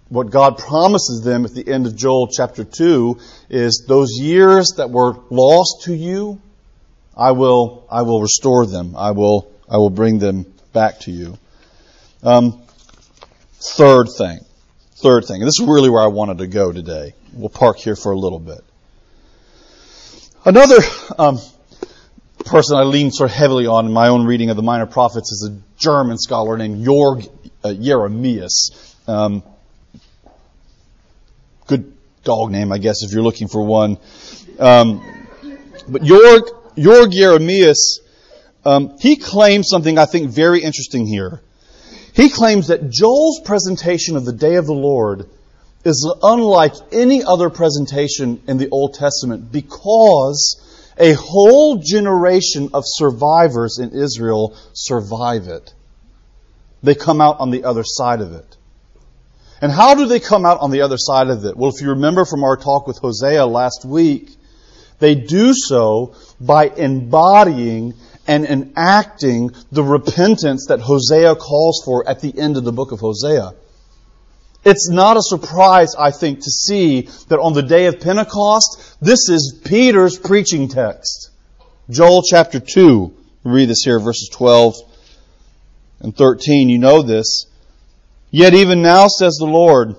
what 0.08 0.30
God 0.30 0.58
promises 0.58 1.22
them 1.22 1.44
at 1.44 1.54
the 1.54 1.66
end 1.66 1.86
of 1.86 1.96
Joel 1.96 2.28
chapter 2.28 2.64
2 2.64 3.18
is 3.48 3.84
those 3.86 4.18
years 4.18 4.74
that 4.76 4.90
were 4.90 5.16
lost 5.30 5.84
to 5.84 5.94
you, 5.94 6.40
I 7.18 7.32
will, 7.32 7.84
I 7.90 8.02
will 8.02 8.22
restore 8.22 8.64
them. 8.64 8.94
I 8.96 9.10
will, 9.10 9.50
I 9.68 9.76
will 9.76 9.90
bring 9.90 10.20
them 10.20 10.46
back 10.72 11.00
to 11.00 11.10
you. 11.10 11.36
Um, 12.22 12.62
third 13.54 14.06
thing. 14.16 14.40
Third 14.96 15.24
thing. 15.26 15.40
this 15.40 15.60
is 15.60 15.66
really 15.66 15.90
where 15.90 16.02
I 16.02 16.08
wanted 16.08 16.38
to 16.38 16.46
go 16.46 16.72
today. 16.72 17.14
We'll 17.32 17.48
park 17.48 17.78
here 17.78 17.96
for 17.96 18.12
a 18.12 18.18
little 18.18 18.38
bit. 18.38 18.60
Another 20.44 20.78
um, 21.18 21.38
person 22.44 22.76
I 22.76 22.82
lean 22.82 23.10
sort 23.10 23.30
of 23.30 23.36
heavily 23.36 23.66
on 23.66 23.86
in 23.86 23.92
my 23.92 24.08
own 24.08 24.24
reading 24.24 24.50
of 24.50 24.56
the 24.56 24.62
Minor 24.62 24.86
Prophets 24.86 25.30
is 25.32 25.50
a 25.50 25.78
German 25.78 26.18
scholar 26.18 26.56
named 26.56 26.84
Jorg 26.86 27.28
uh, 27.62 27.74
Jeremias. 27.74 28.96
Um, 29.06 29.42
good 31.66 31.92
dog 32.24 32.50
name, 32.50 32.72
I 32.72 32.78
guess, 32.78 33.02
if 33.02 33.12
you're 33.12 33.22
looking 33.22 33.48
for 33.48 33.64
one. 33.64 33.98
Um, 34.58 35.02
but 35.88 36.02
Jorg, 36.02 36.57
Jorg 36.78 37.12
Jeremias, 37.12 38.00
um, 38.64 38.96
he 39.00 39.16
claims 39.16 39.68
something 39.68 39.98
I 39.98 40.06
think 40.06 40.30
very 40.30 40.62
interesting 40.62 41.06
here. 41.06 41.40
He 42.14 42.28
claims 42.28 42.68
that 42.68 42.90
Joel's 42.90 43.40
presentation 43.44 44.16
of 44.16 44.24
the 44.24 44.32
day 44.32 44.56
of 44.56 44.66
the 44.66 44.74
Lord 44.74 45.28
is 45.84 46.10
unlike 46.22 46.74
any 46.92 47.22
other 47.22 47.50
presentation 47.50 48.42
in 48.46 48.58
the 48.58 48.68
Old 48.70 48.94
Testament 48.94 49.52
because 49.52 50.60
a 50.98 51.12
whole 51.12 51.76
generation 51.76 52.70
of 52.74 52.82
survivors 52.86 53.78
in 53.78 53.90
Israel 53.90 54.56
survive 54.72 55.46
it. 55.48 55.72
They 56.82 56.94
come 56.94 57.20
out 57.20 57.40
on 57.40 57.50
the 57.50 57.64
other 57.64 57.84
side 57.84 58.20
of 58.20 58.32
it. 58.32 58.56
And 59.60 59.72
how 59.72 59.94
do 59.94 60.06
they 60.06 60.20
come 60.20 60.46
out 60.46 60.60
on 60.60 60.70
the 60.70 60.82
other 60.82 60.98
side 60.98 61.28
of 61.28 61.44
it? 61.44 61.56
Well, 61.56 61.70
if 61.70 61.80
you 61.80 61.90
remember 61.90 62.24
from 62.24 62.44
our 62.44 62.56
talk 62.56 62.86
with 62.86 62.98
Hosea 62.98 63.46
last 63.46 63.84
week, 63.84 64.30
they 64.98 65.14
do 65.14 65.52
so 65.54 66.14
by 66.40 66.68
embodying 66.68 67.94
and 68.26 68.44
enacting 68.44 69.50
the 69.72 69.82
repentance 69.82 70.66
that 70.68 70.80
Hosea 70.80 71.34
calls 71.36 71.82
for 71.84 72.08
at 72.08 72.20
the 72.20 72.38
end 72.38 72.56
of 72.56 72.64
the 72.64 72.72
book 72.72 72.92
of 72.92 73.00
Hosea. 73.00 73.54
It's 74.64 74.90
not 74.90 75.16
a 75.16 75.22
surprise, 75.22 75.94
I 75.98 76.10
think, 76.10 76.40
to 76.40 76.50
see 76.50 77.02
that 77.28 77.38
on 77.38 77.54
the 77.54 77.62
day 77.62 77.86
of 77.86 78.00
Pentecost, 78.00 78.96
this 79.00 79.28
is 79.28 79.58
Peter's 79.64 80.18
preaching 80.18 80.68
text. 80.68 81.30
Joel 81.88 82.22
chapter 82.22 82.60
2. 82.60 83.14
Read 83.44 83.68
this 83.68 83.82
here, 83.84 83.98
verses 83.98 84.28
12 84.30 84.74
and 86.00 86.14
13. 86.14 86.68
You 86.68 86.78
know 86.78 87.02
this. 87.02 87.46
Yet 88.30 88.52
even 88.52 88.82
now, 88.82 89.06
says 89.06 89.36
the 89.36 89.46
Lord, 89.46 89.96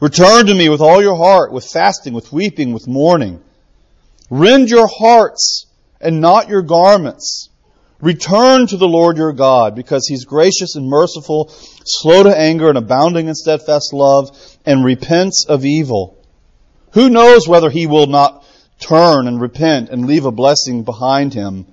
return 0.00 0.46
to 0.46 0.54
me 0.54 0.68
with 0.68 0.80
all 0.80 1.02
your 1.02 1.16
heart, 1.16 1.52
with 1.52 1.66
fasting, 1.66 2.14
with 2.14 2.32
weeping, 2.32 2.72
with 2.72 2.86
mourning. 2.86 3.40
Rend 4.30 4.68
your 4.70 4.88
hearts 4.88 5.66
and 6.00 6.20
not 6.20 6.48
your 6.48 6.62
garments. 6.62 7.48
Return 8.00 8.66
to 8.66 8.76
the 8.76 8.88
Lord 8.88 9.16
your 9.16 9.32
God, 9.32 9.74
because 9.74 10.06
he's 10.06 10.24
gracious 10.24 10.76
and 10.76 10.86
merciful, 10.86 11.48
slow 11.84 12.24
to 12.24 12.38
anger 12.38 12.68
and 12.68 12.76
abounding 12.76 13.28
in 13.28 13.34
steadfast 13.34 13.92
love, 13.92 14.36
and 14.66 14.84
repents 14.84 15.46
of 15.48 15.64
evil. 15.64 16.18
Who 16.92 17.08
knows 17.08 17.48
whether 17.48 17.70
he 17.70 17.86
will 17.86 18.06
not 18.06 18.44
turn 18.78 19.26
and 19.26 19.40
repent 19.40 19.88
and 19.88 20.06
leave 20.06 20.26
a 20.26 20.32
blessing 20.32 20.82
behind 20.82 21.32
him, 21.32 21.66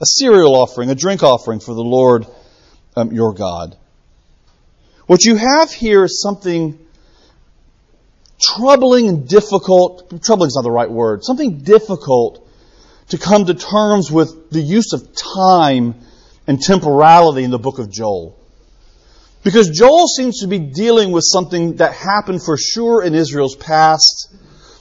a 0.00 0.06
cereal 0.06 0.54
offering, 0.54 0.90
a 0.90 0.94
drink 0.94 1.22
offering 1.22 1.60
for 1.60 1.74
the 1.74 1.82
Lord 1.82 2.26
um, 2.94 3.12
your 3.12 3.32
God. 3.32 3.76
What 5.06 5.24
you 5.24 5.36
have 5.36 5.72
here 5.72 6.04
is 6.04 6.20
something 6.20 6.78
troubling 8.40 9.08
and 9.08 9.28
difficult. 9.28 10.22
Troubling 10.22 10.48
is 10.48 10.54
not 10.56 10.62
the 10.62 10.70
right 10.70 10.90
word. 10.90 11.24
Something 11.24 11.62
difficult 11.62 12.46
to 13.08 13.18
come 13.18 13.46
to 13.46 13.54
terms 13.54 14.10
with 14.10 14.50
the 14.50 14.60
use 14.60 14.92
of 14.92 15.14
time 15.14 15.94
and 16.46 16.60
temporality 16.60 17.44
in 17.44 17.50
the 17.50 17.58
book 17.58 17.78
of 17.78 17.90
Joel. 17.90 18.38
Because 19.44 19.70
Joel 19.70 20.06
seems 20.06 20.40
to 20.40 20.48
be 20.48 20.58
dealing 20.58 21.12
with 21.12 21.24
something 21.24 21.76
that 21.76 21.92
happened 21.92 22.42
for 22.42 22.56
sure 22.56 23.02
in 23.02 23.14
Israel's 23.14 23.56
past, 23.56 24.34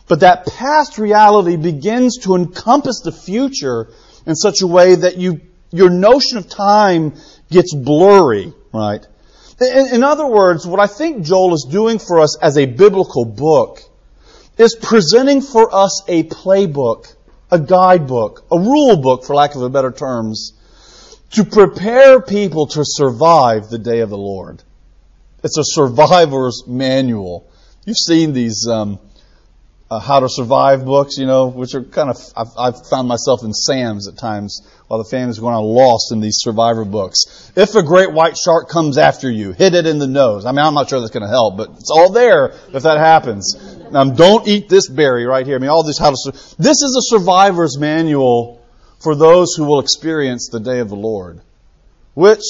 but 0.07 0.21
that 0.21 0.45
past 0.47 0.97
reality 0.97 1.57
begins 1.57 2.19
to 2.23 2.35
encompass 2.35 3.01
the 3.01 3.11
future 3.11 3.89
in 4.25 4.35
such 4.35 4.61
a 4.61 4.67
way 4.67 4.95
that 4.95 5.17
you, 5.17 5.41
your 5.71 5.89
notion 5.89 6.37
of 6.37 6.49
time 6.49 7.13
gets 7.49 7.73
blurry, 7.73 8.53
right? 8.73 9.05
In, 9.59 9.95
in 9.95 10.03
other 10.03 10.27
words, 10.27 10.65
what 10.65 10.79
I 10.79 10.87
think 10.87 11.25
Joel 11.25 11.53
is 11.53 11.67
doing 11.69 11.99
for 11.99 12.19
us 12.19 12.37
as 12.37 12.57
a 12.57 12.65
biblical 12.65 13.25
book 13.25 13.81
is 14.57 14.75
presenting 14.75 15.41
for 15.41 15.73
us 15.73 16.03
a 16.07 16.23
playbook, 16.23 17.13
a 17.51 17.59
guidebook, 17.59 18.45
a 18.51 18.59
rule 18.59 18.97
book, 18.97 19.23
for 19.23 19.35
lack 19.35 19.55
of 19.55 19.61
a 19.61 19.69
better 19.69 19.91
terms, 19.91 20.53
to 21.31 21.43
prepare 21.43 22.21
people 22.21 22.67
to 22.67 22.83
survive 22.83 23.69
the 23.69 23.77
day 23.77 23.99
of 23.99 24.09
the 24.09 24.17
Lord. 24.17 24.63
It's 25.43 25.57
a 25.57 25.63
survivor's 25.63 26.63
manual. 26.67 27.49
You've 27.85 27.97
seen 27.97 28.33
these 28.33 28.67
um, 28.67 28.99
uh, 29.89 29.99
how 29.99 30.19
to 30.19 30.27
survive 30.29 30.83
books, 30.83 31.17
you 31.17 31.25
know, 31.25 31.47
which 31.47 31.73
are 31.73 31.83
kind 31.83 32.09
of, 32.09 32.17
I've, 32.35 32.51
I've, 32.57 32.87
found 32.87 33.07
myself 33.07 33.43
in 33.43 33.53
Sam's 33.53 34.07
at 34.09 34.17
times 34.17 34.67
while 34.87 35.01
the 35.01 35.09
family's 35.09 35.39
going 35.39 35.55
on 35.55 35.63
lost 35.63 36.11
in 36.11 36.19
these 36.19 36.39
survivor 36.39 36.83
books. 36.83 37.51
If 37.55 37.73
a 37.75 37.83
great 37.83 38.11
white 38.11 38.35
shark 38.37 38.67
comes 38.67 38.97
after 38.97 39.31
you, 39.31 39.53
hit 39.53 39.75
it 39.75 39.85
in 39.85 39.97
the 39.97 40.07
nose. 40.07 40.45
I 40.45 40.51
mean, 40.51 40.65
I'm 40.65 40.73
not 40.73 40.89
sure 40.89 40.99
that's 40.99 41.11
going 41.11 41.23
to 41.23 41.29
help, 41.29 41.55
but 41.55 41.69
it's 41.79 41.89
all 41.89 42.11
there 42.11 42.53
if 42.73 42.83
that 42.83 42.97
happens. 42.97 43.55
Um, 43.93 44.15
don't 44.15 44.45
eat 44.47 44.67
this 44.67 44.89
berry 44.89 45.25
right 45.25 45.45
here. 45.45 45.55
I 45.55 45.59
mean, 45.59 45.69
all 45.69 45.83
these 45.83 45.99
how 45.99 46.11
to, 46.11 46.31
this 46.59 46.81
is 46.81 46.97
a 46.97 47.17
survivor's 47.17 47.77
manual 47.77 48.61
for 48.99 49.15
those 49.15 49.53
who 49.55 49.63
will 49.63 49.79
experience 49.79 50.49
the 50.51 50.59
day 50.59 50.79
of 50.79 50.89
the 50.89 50.95
Lord. 50.95 51.39
Which, 52.13 52.43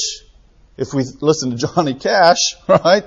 if 0.76 0.93
we 0.93 1.04
listen 1.21 1.52
to 1.52 1.58
Johnny 1.58 1.93
Cash, 1.93 2.56
right, 2.67 3.04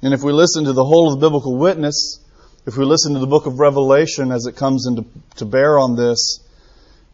and 0.00 0.14
if 0.14 0.22
we 0.22 0.32
listen 0.32 0.64
to 0.64 0.72
the 0.72 0.84
whole 0.84 1.12
of 1.12 1.20
the 1.20 1.26
biblical 1.26 1.58
witness, 1.58 2.20
if 2.66 2.76
we 2.76 2.84
listen 2.84 3.14
to 3.14 3.20
the 3.20 3.26
book 3.28 3.46
of 3.46 3.60
Revelation 3.60 4.32
as 4.32 4.46
it 4.46 4.56
comes 4.56 4.86
into 4.86 5.04
to 5.36 5.44
bear 5.44 5.78
on 5.78 5.94
this, 5.94 6.40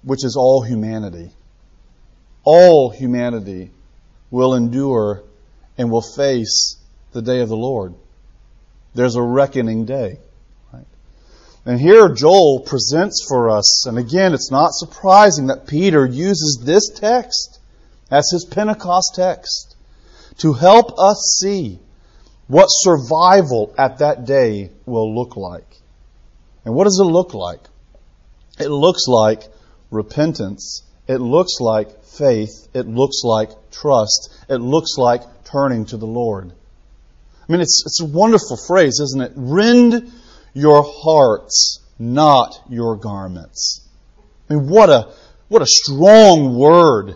which 0.02 0.24
is 0.24 0.34
all 0.36 0.62
humanity, 0.62 1.30
all 2.42 2.90
humanity 2.90 3.70
will 4.30 4.54
endure 4.54 5.22
and 5.76 5.90
will 5.90 6.02
face 6.02 6.76
the 7.12 7.20
day 7.20 7.40
of 7.40 7.50
the 7.50 7.56
Lord. 7.56 7.94
There's 8.94 9.16
a 9.16 9.22
reckoning 9.22 9.84
day. 9.84 10.18
Right? 10.72 10.86
And 11.66 11.78
here 11.78 12.08
Joel 12.08 12.60
presents 12.66 13.24
for 13.28 13.50
us, 13.50 13.86
and 13.86 13.98
again, 13.98 14.32
it's 14.32 14.50
not 14.50 14.72
surprising 14.72 15.48
that 15.48 15.66
Peter 15.66 16.06
uses 16.06 16.62
this 16.64 16.88
text 16.88 17.60
as 18.10 18.30
his 18.32 18.46
Pentecost 18.46 19.12
text 19.16 19.76
to 20.38 20.54
help 20.54 20.98
us 20.98 21.38
see 21.40 21.78
what 22.48 22.66
survival 22.68 23.74
at 23.78 23.98
that 23.98 24.24
day 24.24 24.70
will 24.86 25.14
look 25.14 25.36
like. 25.36 25.76
And 26.64 26.74
what 26.74 26.84
does 26.84 27.00
it 27.00 27.06
look 27.06 27.34
like? 27.34 27.60
It 28.58 28.68
looks 28.68 29.06
like 29.08 29.42
repentance. 29.90 30.82
It 31.08 31.18
looks 31.18 31.60
like 31.60 32.04
faith. 32.04 32.68
It 32.74 32.86
looks 32.86 33.22
like 33.24 33.50
trust. 33.70 34.34
It 34.48 34.58
looks 34.58 34.96
like 34.96 35.22
turning 35.44 35.86
to 35.86 35.96
the 35.96 36.06
Lord. 36.06 36.52
I 37.48 37.52
mean, 37.52 37.60
it's, 37.60 37.82
it's 37.86 38.00
a 38.00 38.06
wonderful 38.06 38.56
phrase, 38.66 39.00
isn't 39.00 39.22
it? 39.22 39.32
Rend 39.34 40.12
your 40.54 40.84
hearts, 40.86 41.80
not 41.98 42.60
your 42.68 42.96
garments. 42.96 43.86
I 44.48 44.54
mean, 44.54 44.68
what 44.68 44.90
a, 44.90 45.12
what 45.48 45.62
a 45.62 45.66
strong 45.66 46.56
word 46.56 47.14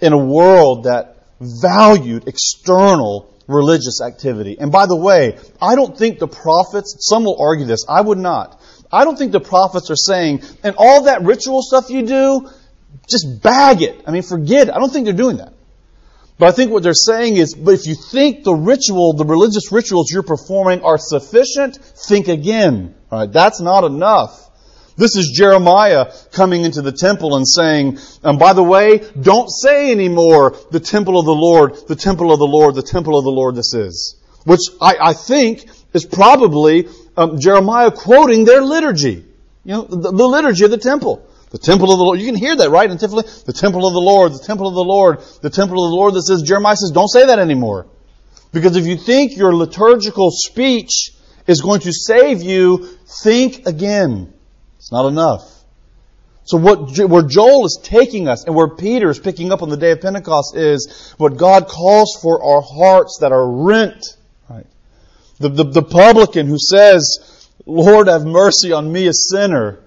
in 0.00 0.12
a 0.12 0.18
world 0.18 0.84
that 0.84 1.16
valued 1.40 2.26
external 2.26 3.32
religious 3.48 4.00
activity. 4.00 4.56
And 4.60 4.70
by 4.70 4.86
the 4.86 4.94
way, 4.94 5.38
I 5.60 5.74
don't 5.74 5.98
think 5.98 6.20
the 6.20 6.28
prophets, 6.28 6.96
some 7.00 7.24
will 7.24 7.40
argue 7.40 7.66
this, 7.66 7.84
I 7.88 8.00
would 8.00 8.18
not. 8.18 8.60
I 8.92 9.04
don't 9.04 9.18
think 9.18 9.32
the 9.32 9.40
prophets 9.40 9.90
are 9.90 9.96
saying, 9.96 10.42
and 10.62 10.76
all 10.78 11.02
that 11.04 11.22
ritual 11.22 11.62
stuff 11.62 11.90
you 11.90 12.06
do, 12.06 12.48
just 13.10 13.42
bag 13.42 13.82
it. 13.82 14.02
I 14.06 14.12
mean, 14.12 14.22
forget 14.22 14.68
it. 14.68 14.74
I 14.74 14.78
don't 14.78 14.92
think 14.92 15.06
they're 15.06 15.14
doing 15.14 15.38
that. 15.38 15.52
But 16.38 16.48
I 16.48 16.52
think 16.52 16.70
what 16.70 16.84
they're 16.84 16.94
saying 16.94 17.36
is, 17.36 17.54
but 17.54 17.74
if 17.74 17.86
you 17.86 17.96
think 17.96 18.44
the 18.44 18.54
ritual, 18.54 19.14
the 19.14 19.24
religious 19.24 19.72
rituals 19.72 20.10
you're 20.12 20.22
performing 20.22 20.82
are 20.82 20.96
sufficient, 20.96 21.76
think 21.76 22.28
again. 22.28 22.94
All 23.10 23.20
right, 23.20 23.32
that's 23.32 23.60
not 23.60 23.84
enough. 23.84 24.47
This 24.98 25.14
is 25.14 25.30
Jeremiah 25.32 26.12
coming 26.32 26.64
into 26.64 26.82
the 26.82 26.90
temple 26.90 27.36
and 27.36 27.46
saying, 27.46 27.98
and 28.24 28.36
by 28.36 28.52
the 28.52 28.64
way, 28.64 28.98
don't 29.18 29.48
say 29.48 29.92
anymore 29.92 30.56
the 30.72 30.80
temple 30.80 31.20
of 31.20 31.24
the 31.24 31.34
Lord, 31.34 31.76
the 31.86 31.94
temple 31.94 32.32
of 32.32 32.40
the 32.40 32.46
Lord, 32.46 32.74
the 32.74 32.82
temple 32.82 33.16
of 33.16 33.22
the 33.22 33.30
Lord 33.30 33.54
this 33.54 33.74
is. 33.74 34.16
Which 34.44 34.60
I, 34.82 34.96
I 35.00 35.12
think 35.12 35.70
is 35.94 36.04
probably 36.04 36.88
um, 37.16 37.38
Jeremiah 37.38 37.92
quoting 37.92 38.44
their 38.44 38.60
liturgy. 38.60 39.24
You 39.64 39.72
know, 39.72 39.82
the, 39.82 40.10
the, 40.10 40.26
liturgy 40.26 40.64
of 40.64 40.72
the 40.72 40.78
temple. 40.78 41.24
The 41.50 41.58
temple 41.58 41.92
of 41.92 41.98
the 41.98 42.04
Lord. 42.04 42.18
You 42.18 42.26
can 42.26 42.34
hear 42.34 42.56
that, 42.56 42.70
right? 42.70 42.90
In 42.90 42.98
temple, 42.98 43.22
the 43.22 43.52
temple 43.52 43.86
of 43.86 43.92
the 43.92 44.00
Lord, 44.00 44.32
the 44.32 44.44
temple 44.44 44.66
of 44.66 44.74
the 44.74 44.84
Lord, 44.84 45.20
the 45.42 45.50
temple 45.50 45.84
of 45.84 45.90
the 45.92 45.96
Lord 45.96 46.14
that 46.14 46.22
says, 46.22 46.42
Jeremiah 46.42 46.74
says, 46.74 46.90
don't 46.90 47.08
say 47.08 47.26
that 47.26 47.38
anymore. 47.38 47.86
Because 48.52 48.76
if 48.76 48.84
you 48.84 48.96
think 48.96 49.36
your 49.36 49.54
liturgical 49.54 50.30
speech 50.32 51.12
is 51.46 51.60
going 51.60 51.82
to 51.82 51.92
save 51.92 52.42
you, 52.42 52.88
think 53.22 53.66
again. 53.66 54.34
It's 54.78 54.92
not 54.92 55.06
enough. 55.06 55.42
So 56.44 56.56
what, 56.56 56.98
where 56.98 57.22
Joel 57.22 57.66
is 57.66 57.78
taking 57.82 58.26
us 58.26 58.44
and 58.44 58.54
where 58.54 58.68
Peter 58.68 59.10
is 59.10 59.18
picking 59.18 59.52
up 59.52 59.60
on 59.62 59.68
the 59.68 59.76
day 59.76 59.90
of 59.90 60.00
Pentecost 60.00 60.56
is 60.56 61.12
what 61.18 61.36
God 61.36 61.68
calls 61.68 62.18
for 62.22 62.42
our 62.42 62.62
hearts 62.62 63.18
that 63.20 63.32
are 63.32 63.46
rent. 63.46 64.16
Right. 64.48 64.66
The, 65.40 65.50
the, 65.50 65.64
the 65.64 65.82
publican 65.82 66.46
who 66.46 66.58
says, 66.58 67.48
Lord 67.66 68.08
have 68.08 68.24
mercy 68.24 68.72
on 68.72 68.90
me 68.90 69.08
a 69.08 69.12
sinner 69.12 69.80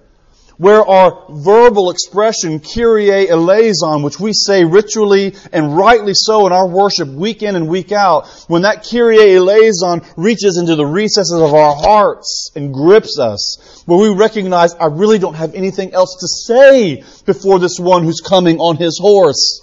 where 0.62 0.86
our 0.86 1.24
verbal 1.28 1.90
expression, 1.90 2.60
Kyrie 2.60 3.28
eleison, 3.28 4.02
which 4.04 4.20
we 4.20 4.32
say 4.32 4.62
ritually 4.64 5.34
and 5.52 5.76
rightly 5.76 6.12
so 6.14 6.46
in 6.46 6.52
our 6.52 6.68
worship 6.68 7.08
week 7.08 7.42
in 7.42 7.56
and 7.56 7.66
week 7.66 7.90
out, 7.90 8.28
when 8.46 8.62
that 8.62 8.86
Kyrie 8.88 9.34
eleison 9.34 10.02
reaches 10.16 10.58
into 10.58 10.76
the 10.76 10.86
recesses 10.86 11.32
of 11.32 11.52
our 11.52 11.74
hearts 11.74 12.52
and 12.54 12.72
grips 12.72 13.18
us, 13.18 13.82
where 13.86 13.98
we 13.98 14.14
recognize 14.14 14.72
I 14.74 14.86
really 14.86 15.18
don't 15.18 15.34
have 15.34 15.52
anything 15.54 15.94
else 15.94 16.16
to 16.20 16.28
say 16.28 17.02
before 17.26 17.58
this 17.58 17.80
one 17.80 18.04
who's 18.04 18.20
coming 18.20 18.60
on 18.60 18.76
his 18.76 19.00
horse. 19.02 19.62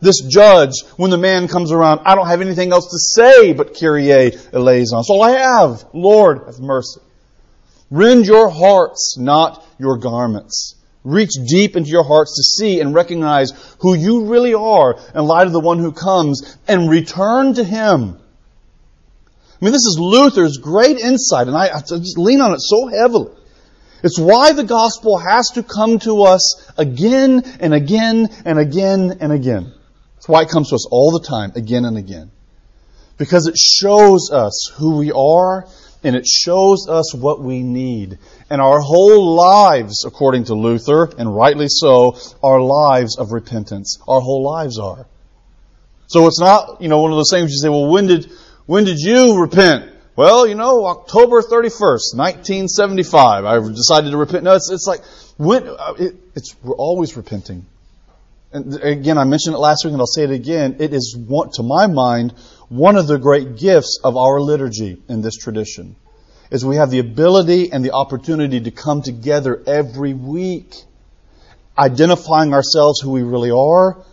This 0.00 0.20
judge, 0.20 0.82
when 0.96 1.12
the 1.12 1.16
man 1.16 1.46
comes 1.46 1.70
around, 1.70 2.00
I 2.06 2.16
don't 2.16 2.26
have 2.26 2.40
anything 2.40 2.72
else 2.72 2.90
to 2.90 2.98
say 2.98 3.52
but 3.52 3.78
Kyrie 3.78 4.10
eleison. 4.10 4.98
That's 4.98 5.10
all 5.10 5.22
I 5.22 5.38
have. 5.38 5.84
Lord, 5.94 6.40
have 6.46 6.58
mercy. 6.58 6.98
Rend 7.90 8.26
your 8.26 8.48
hearts, 8.48 9.16
not 9.18 9.64
your 9.78 9.98
garments. 9.98 10.76
Reach 11.04 11.32
deep 11.46 11.76
into 11.76 11.90
your 11.90 12.04
hearts 12.04 12.36
to 12.36 12.42
see 12.42 12.80
and 12.80 12.94
recognize 12.94 13.52
who 13.80 13.94
you 13.94 14.24
really 14.24 14.54
are 14.54 14.98
in 15.14 15.24
light 15.24 15.46
of 15.46 15.52
the 15.52 15.60
one 15.60 15.78
who 15.78 15.92
comes 15.92 16.56
and 16.66 16.88
return 16.88 17.54
to 17.54 17.64
Him. 17.64 18.18
I 19.60 19.64
mean, 19.64 19.72
this 19.72 19.84
is 19.84 19.98
Luther's 20.00 20.58
great 20.58 20.98
insight, 20.98 21.46
and 21.46 21.56
I, 21.56 21.68
I 21.74 21.80
just 21.80 22.18
lean 22.18 22.40
on 22.40 22.52
it 22.52 22.60
so 22.60 22.86
heavily. 22.86 23.32
It's 24.02 24.18
why 24.18 24.52
the 24.52 24.64
gospel 24.64 25.18
has 25.18 25.50
to 25.54 25.62
come 25.62 25.98
to 26.00 26.24
us 26.24 26.70
again 26.76 27.42
and 27.60 27.72
again 27.72 28.28
and 28.44 28.58
again 28.58 29.18
and 29.20 29.32
again. 29.32 29.72
It's 30.18 30.28
why 30.28 30.42
it 30.42 30.48
comes 30.48 30.70
to 30.70 30.74
us 30.74 30.86
all 30.90 31.10
the 31.10 31.26
time, 31.26 31.52
again 31.54 31.84
and 31.84 31.96
again. 31.96 32.30
Because 33.16 33.46
it 33.46 33.56
shows 33.56 34.30
us 34.32 34.72
who 34.76 34.98
we 34.98 35.12
are 35.12 35.66
and 36.04 36.14
it 36.14 36.26
shows 36.26 36.86
us 36.88 37.14
what 37.14 37.40
we 37.40 37.62
need. 37.62 38.18
And 38.50 38.60
our 38.60 38.78
whole 38.80 39.34
lives, 39.34 40.04
according 40.04 40.44
to 40.44 40.54
Luther, 40.54 41.10
and 41.18 41.34
rightly 41.34 41.66
so, 41.68 42.18
are 42.42 42.60
lives 42.60 43.18
of 43.18 43.32
repentance. 43.32 43.98
Our 44.06 44.20
whole 44.20 44.44
lives 44.44 44.78
are. 44.78 45.06
So 46.06 46.26
it's 46.26 46.38
not, 46.38 46.82
you 46.82 46.88
know, 46.88 47.00
one 47.00 47.10
of 47.10 47.16
those 47.16 47.30
things 47.30 47.50
you 47.50 47.58
say, 47.58 47.70
well, 47.70 47.90
when 47.90 48.06
did, 48.06 48.30
when 48.66 48.84
did 48.84 48.98
you 48.98 49.40
repent? 49.40 49.90
Well, 50.14 50.46
you 50.46 50.54
know, 50.54 50.86
October 50.86 51.42
31st, 51.42 52.14
1975, 52.14 53.44
I 53.44 53.58
decided 53.68 54.10
to 54.10 54.16
repent. 54.16 54.44
No, 54.44 54.54
it's, 54.54 54.70
it's 54.70 54.86
like, 54.86 55.00
when, 55.38 55.66
uh, 55.66 55.94
it, 55.98 56.14
it's, 56.36 56.54
we're 56.62 56.76
always 56.76 57.16
repenting. 57.16 57.66
And 58.52 58.80
again, 58.80 59.18
I 59.18 59.24
mentioned 59.24 59.56
it 59.56 59.58
last 59.58 59.84
week 59.84 59.92
and 59.92 60.00
I'll 60.00 60.06
say 60.06 60.22
it 60.22 60.30
again. 60.30 60.76
It 60.78 60.94
is, 60.94 61.18
to 61.18 61.62
my 61.64 61.88
mind, 61.88 62.34
one 62.74 62.96
of 62.96 63.06
the 63.06 63.18
great 63.18 63.56
gifts 63.56 64.00
of 64.02 64.16
our 64.16 64.40
liturgy 64.40 65.00
in 65.08 65.22
this 65.22 65.36
tradition 65.36 65.94
is 66.50 66.64
we 66.64 66.74
have 66.74 66.90
the 66.90 66.98
ability 66.98 67.70
and 67.70 67.84
the 67.84 67.92
opportunity 67.92 68.60
to 68.60 68.72
come 68.72 69.00
together 69.00 69.62
every 69.64 70.12
week, 70.12 70.74
identifying 71.78 72.52
ourselves 72.52 73.00
who 73.00 73.12
we 73.12 73.22
really 73.22 73.52
are, 73.52 74.04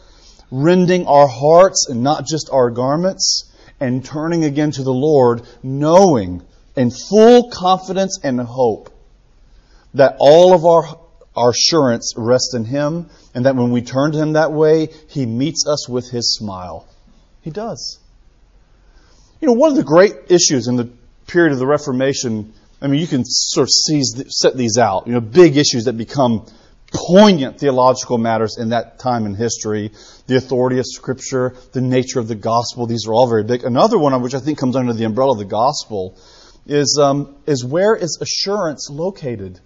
rending 0.52 1.08
our 1.08 1.28
hearts 1.28 1.88
and 1.90 2.04
not 2.04 2.28
just 2.28 2.52
our 2.52 2.70
garments, 2.70 3.52
and 3.80 4.06
turning 4.06 4.44
again 4.44 4.70
to 4.70 4.84
the 4.84 4.94
Lord, 4.94 5.42
knowing 5.64 6.44
in 6.76 6.92
full 6.92 7.50
confidence 7.50 8.20
and 8.24 8.40
hope 8.40 8.94
that 9.96 10.18
all 10.20 10.54
of 10.54 10.66
our, 10.66 11.00
our 11.36 11.50
assurance 11.50 12.14
rests 12.16 12.54
in 12.54 12.66
Him, 12.66 13.10
and 13.34 13.48
that 13.48 13.56
when 13.56 13.72
we 13.72 13.82
turn 13.82 14.12
to 14.12 14.20
Him 14.20 14.34
that 14.34 14.52
way, 14.52 14.90
He 15.10 15.26
meets 15.26 15.66
us 15.68 15.90
with 15.90 16.12
His 16.12 16.36
smile. 16.36 16.86
He 17.42 17.50
does. 17.50 17.98
You 19.42 19.48
know, 19.48 19.54
one 19.54 19.72
of 19.72 19.76
the 19.76 19.84
great 19.84 20.14
issues 20.30 20.68
in 20.68 20.76
the 20.76 20.90
period 21.26 21.52
of 21.52 21.58
the 21.60 21.66
Reformation, 21.66 22.54
I 22.80 22.88
mean, 22.88 23.02
you 23.02 23.08
can 23.08 23.26
sort 23.26 23.64
of 23.64 23.72
seize, 23.72 24.24
set 24.28 24.56
these 24.56 24.78
out. 24.78 25.08
You 25.08 25.14
know, 25.14 25.20
big 25.20 25.58
issues 25.58 25.86
that 25.86 25.94
become 25.94 26.46
poignant 26.94 27.60
theological 27.60 28.20
matters 28.20 28.58
in 28.60 28.70
that 28.70 29.00
time 29.00 29.26
in 29.26 29.34
history. 29.34 29.92
The 30.28 30.36
authority 30.36 30.78
of 30.78 30.86
Scripture, 30.86 31.56
the 31.72 31.82
nature 31.82 32.20
of 32.20 32.28
the 32.28 32.36
gospel, 32.36 32.86
these 32.86 33.08
are 33.08 33.14
all 33.14 33.28
very 33.28 33.44
big. 33.44 33.64
Another 33.64 33.98
one, 33.98 34.22
which 34.22 34.36
I 34.36 34.40
think 34.40 34.60
comes 34.60 34.76
under 34.76 34.94
the 34.94 35.06
umbrella 35.06 35.32
of 35.32 35.40
the 35.40 35.46
gospel, 35.46 36.16
is, 36.68 37.00
um, 37.02 37.36
is 37.48 37.66
where 37.66 37.96
is 37.96 38.20
assurance 38.22 38.90
located? 38.92 39.60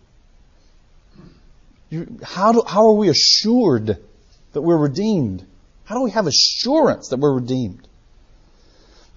You, 1.90 2.18
how, 2.24 2.54
do, 2.54 2.64
how 2.66 2.88
are 2.88 2.96
we 2.96 3.10
assured 3.10 3.98
that 4.54 4.62
we're 4.62 4.78
redeemed? 4.78 5.46
How 5.84 5.96
do 5.96 6.04
we 6.04 6.12
have 6.12 6.28
assurance 6.28 7.10
that 7.10 7.18
we're 7.18 7.34
redeemed? 7.34 7.88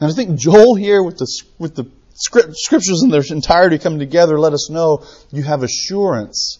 And 0.01 0.11
I 0.11 0.15
think 0.15 0.39
Joel 0.39 0.75
here 0.77 1.03
with 1.03 1.19
the, 1.19 1.27
with 1.59 1.75
the 1.75 1.91
scriptures 2.15 3.03
in 3.03 3.11
their 3.11 3.23
entirety 3.31 3.79
coming 3.79 3.99
together 3.99 4.39
let 4.39 4.53
us 4.53 4.71
know 4.71 5.05
you 5.31 5.43
have 5.43 5.63
assurance 5.63 6.59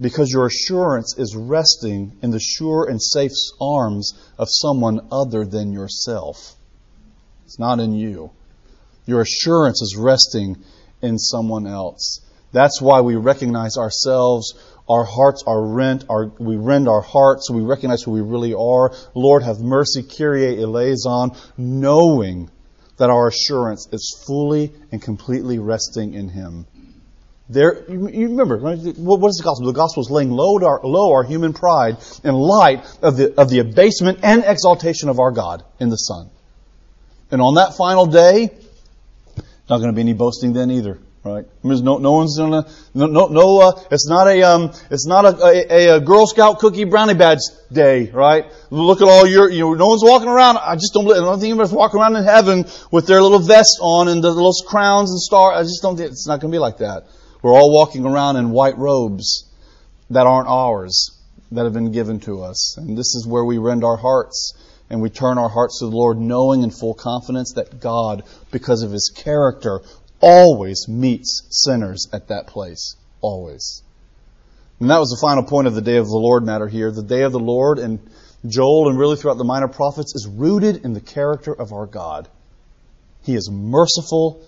because 0.00 0.30
your 0.30 0.46
assurance 0.46 1.16
is 1.18 1.34
resting 1.36 2.16
in 2.22 2.30
the 2.30 2.40
sure 2.40 2.88
and 2.88 3.02
safe 3.02 3.32
arms 3.60 4.12
of 4.38 4.48
someone 4.50 5.08
other 5.10 5.44
than 5.44 5.72
yourself. 5.72 6.54
It's 7.44 7.58
not 7.58 7.80
in 7.80 7.94
you. 7.94 8.30
Your 9.06 9.22
assurance 9.22 9.82
is 9.82 9.96
resting 9.98 10.62
in 11.02 11.18
someone 11.18 11.66
else. 11.66 12.20
That's 12.52 12.80
why 12.80 13.00
we 13.00 13.16
recognize 13.16 13.76
ourselves. 13.76 14.54
Our 14.88 15.04
hearts 15.04 15.42
are 15.46 15.60
rent. 15.60 16.04
Our, 16.08 16.26
we 16.38 16.56
rend 16.56 16.88
our 16.88 17.00
hearts. 17.00 17.48
So 17.48 17.54
we 17.54 17.62
recognize 17.62 18.02
who 18.02 18.12
we 18.12 18.20
really 18.20 18.54
are. 18.54 18.94
Lord, 19.14 19.42
have 19.42 19.60
mercy. 19.60 20.02
Kyrie 20.02 20.62
eleison, 20.62 21.32
knowing 21.56 22.50
that 22.98 23.10
our 23.10 23.28
assurance 23.28 23.88
is 23.92 24.22
fully 24.26 24.72
and 24.92 25.00
completely 25.00 25.58
resting 25.58 26.14
in 26.14 26.28
Him. 26.28 26.66
There, 27.48 27.84
you, 27.88 28.28
remember, 28.28 28.58
what 28.58 28.74
is 28.76 29.38
the 29.38 29.42
gospel? 29.42 29.66
The 29.66 29.72
gospel 29.72 30.02
is 30.02 30.10
laying 30.10 30.30
low 30.30 30.62
our, 30.62 30.80
low 30.84 31.12
our 31.14 31.24
human 31.24 31.54
pride 31.54 31.96
in 32.22 32.34
light 32.34 32.84
of 33.00 33.16
the, 33.16 33.40
of 33.40 33.48
the 33.48 33.60
abasement 33.60 34.18
and 34.22 34.44
exaltation 34.44 35.08
of 35.08 35.18
our 35.18 35.30
God 35.30 35.64
in 35.80 35.88
the 35.88 35.96
Son. 35.96 36.28
And 37.30 37.40
on 37.40 37.54
that 37.54 37.76
final 37.76 38.06
day, 38.06 38.50
not 39.70 39.78
going 39.78 39.90
to 39.90 39.94
be 39.94 40.02
any 40.02 40.12
boasting 40.12 40.52
then 40.52 40.70
either 40.70 40.98
right? 41.28 41.44
I 41.64 41.66
mean, 41.66 41.84
No, 41.84 41.98
no 41.98 42.12
one's 42.12 42.38
gonna, 42.38 42.66
no, 42.94 43.06
no, 43.06 43.26
no 43.26 43.60
uh, 43.60 43.82
it's 43.90 44.08
not 44.08 44.26
a, 44.26 44.42
um, 44.42 44.72
it's 44.90 45.06
not 45.06 45.24
a, 45.24 45.72
a, 45.72 45.96
a, 45.96 46.00
Girl 46.00 46.26
Scout 46.26 46.58
cookie 46.58 46.84
brownie 46.84 47.14
badge 47.14 47.40
day, 47.70 48.10
right? 48.10 48.46
Look 48.70 49.00
at 49.02 49.08
all 49.08 49.26
your, 49.26 49.50
you 49.50 49.60
know, 49.60 49.74
no 49.74 49.86
one's 49.88 50.02
walking 50.02 50.28
around, 50.28 50.58
I 50.58 50.74
just 50.74 50.94
don't 50.94 51.04
believe, 51.04 51.22
I 51.22 51.26
don't 51.26 51.38
think 51.38 51.50
anybody's 51.50 51.72
walking 51.72 52.00
around 52.00 52.16
in 52.16 52.24
heaven 52.24 52.64
with 52.90 53.06
their 53.06 53.22
little 53.22 53.40
vest 53.40 53.78
on 53.80 54.08
and 54.08 54.22
the 54.22 54.30
little 54.30 54.54
crowns 54.66 55.10
and 55.10 55.20
stars. 55.20 55.58
I 55.58 55.62
just 55.62 55.82
don't 55.82 55.96
think, 55.96 56.10
it's 56.10 56.26
not 56.26 56.40
gonna 56.40 56.52
be 56.52 56.58
like 56.58 56.78
that. 56.78 57.04
We're 57.42 57.52
all 57.52 57.72
walking 57.72 58.04
around 58.04 58.36
in 58.36 58.50
white 58.50 58.78
robes 58.78 59.44
that 60.10 60.26
aren't 60.26 60.48
ours, 60.48 61.10
that 61.52 61.64
have 61.64 61.72
been 61.72 61.92
given 61.92 62.20
to 62.20 62.42
us. 62.42 62.76
And 62.76 62.96
this 62.96 63.14
is 63.14 63.26
where 63.26 63.44
we 63.44 63.58
rend 63.58 63.84
our 63.84 63.96
hearts 63.96 64.54
and 64.90 65.02
we 65.02 65.10
turn 65.10 65.38
our 65.38 65.48
hearts 65.48 65.80
to 65.80 65.86
the 65.86 65.96
Lord 65.96 66.18
knowing 66.18 66.62
in 66.62 66.70
full 66.70 66.94
confidence 66.94 67.52
that 67.54 67.80
God, 67.80 68.22
because 68.50 68.82
of 68.82 68.90
His 68.90 69.12
character, 69.14 69.80
always 70.20 70.86
meets 70.88 71.42
sinners 71.50 72.08
at 72.12 72.28
that 72.28 72.46
place. 72.46 72.96
Always. 73.20 73.82
And 74.80 74.90
that 74.90 74.98
was 74.98 75.10
the 75.10 75.20
final 75.20 75.42
point 75.42 75.66
of 75.66 75.74
the 75.74 75.82
day 75.82 75.96
of 75.96 76.06
the 76.06 76.16
Lord 76.16 76.44
matter 76.44 76.68
here. 76.68 76.90
The 76.90 77.02
day 77.02 77.22
of 77.22 77.32
the 77.32 77.40
Lord 77.40 77.78
and 77.78 77.98
Joel 78.46 78.88
and 78.88 78.98
really 78.98 79.16
throughout 79.16 79.38
the 79.38 79.44
minor 79.44 79.68
prophets 79.68 80.14
is 80.14 80.28
rooted 80.28 80.84
in 80.84 80.92
the 80.92 81.00
character 81.00 81.52
of 81.52 81.72
our 81.72 81.86
God. 81.86 82.28
He 83.22 83.34
is 83.34 83.50
merciful 83.50 84.42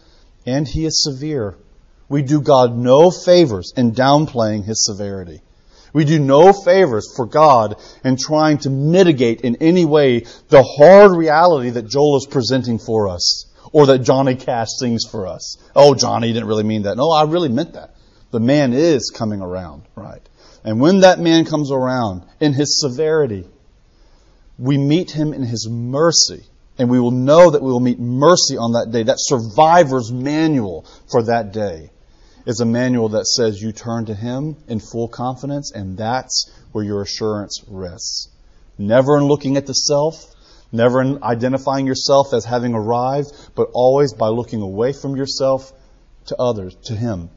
and 0.47 0.67
he 0.67 0.85
is 0.85 1.03
severe. 1.03 1.57
We 2.09 2.23
do 2.23 2.41
God 2.41 2.77
no 2.77 3.11
favors 3.11 3.73
in 3.77 3.93
downplaying 3.93 4.65
his 4.65 4.85
severity. 4.85 5.43
We 5.93 6.05
do 6.05 6.21
no 6.21 6.53
favors 6.53 7.13
for 7.17 7.27
God 7.27 7.77
in 8.05 8.17
trying 8.17 8.59
to 8.59 8.71
mitigate 8.71 9.41
in 9.41 9.57
any 9.57 9.85
way 9.85 10.21
the 10.49 10.63
hard 10.63 11.17
reality 11.17 11.71
that 11.71 11.89
Joel 11.89 12.17
is 12.19 12.27
presenting 12.31 12.79
for 12.79 13.09
us 13.09 13.47
or 13.73 13.87
that 13.87 14.01
Johnny 14.01 14.35
Cash 14.35 14.69
sings 14.79 15.05
for 15.05 15.27
us. 15.27 15.57
Oh, 15.75 15.95
Johnny 15.95 16.33
didn't 16.33 16.49
really 16.49 16.65
mean 16.65 16.83
that. 16.83 16.97
No, 16.97 17.11
I 17.11 17.25
really 17.25 17.49
meant 17.49 17.75
that. 17.75 17.95
The 18.31 18.41
man 18.41 18.73
is 18.73 19.11
coming 19.11 19.41
around, 19.41 19.83
right? 19.97 20.23
And 20.65 20.81
when 20.81 21.01
that 21.01 21.19
man 21.19 21.45
comes 21.45 21.71
around 21.71 22.23
in 22.39 22.53
his 22.53 22.81
severity, 22.81 23.47
we 24.59 24.77
meet 24.79 25.11
him 25.11 25.33
in 25.33 25.43
his 25.43 25.69
mercy. 25.69 26.45
And 26.79 26.89
we 26.89 27.01
will 27.01 27.11
know 27.11 27.51
that 27.51 27.63
we 27.63 27.71
will 27.71 27.81
meet 27.81 27.99
mercy 27.99 28.57
on 28.57 28.73
that 28.73 28.91
day. 28.91 29.03
That 29.03 29.19
survivor's 29.19 30.11
manual 30.11 30.87
for 31.11 31.23
that 31.25 31.53
day 31.53 31.91
is 32.47 32.61
a 32.61 32.65
manual 32.65 33.11
that 33.11 33.27
says 33.27 33.61
you 33.61 33.73
turn 33.73 34.07
to 34.07 34.15
him 34.15 34.57
in 34.67 34.81
full 34.81 35.09
confidence, 35.09 35.73
and 35.73 35.99
that's 35.99 36.51
where 36.73 36.85
your 36.85 37.03
assurance 37.03 37.63
rests. 37.69 38.29
Never 38.79 39.19
in 39.19 39.25
looking 39.25 39.59
at 39.59 39.67
the 39.67 39.75
self, 39.75 40.25
never 40.73 41.01
identifying 41.23 41.87
yourself 41.87 42.33
as 42.33 42.45
having 42.45 42.75
arrived, 42.75 43.33
but 43.55 43.71
always 43.73 44.13
by 44.13 44.29
looking 44.29 44.63
away 44.63 44.93
from 44.93 45.17
yourself 45.17 45.73
to 46.27 46.37
others, 46.37 46.75
to 46.85 46.95
him. 46.95 47.31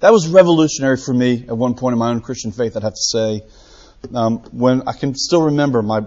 That 0.00 0.12
was 0.12 0.28
revolutionary 0.28 0.96
for 0.96 1.14
me 1.14 1.44
at 1.48 1.56
one 1.56 1.74
point 1.74 1.92
in 1.92 1.98
my 1.98 2.10
own 2.10 2.20
Christian 2.20 2.52
faith, 2.52 2.76
I'd 2.76 2.82
have 2.82 2.94
to 2.94 3.02
say. 3.02 3.42
Um, 4.12 4.38
when 4.52 4.88
I 4.88 4.92
can 4.92 5.14
still 5.14 5.42
remember 5.42 5.82
my 5.82 6.02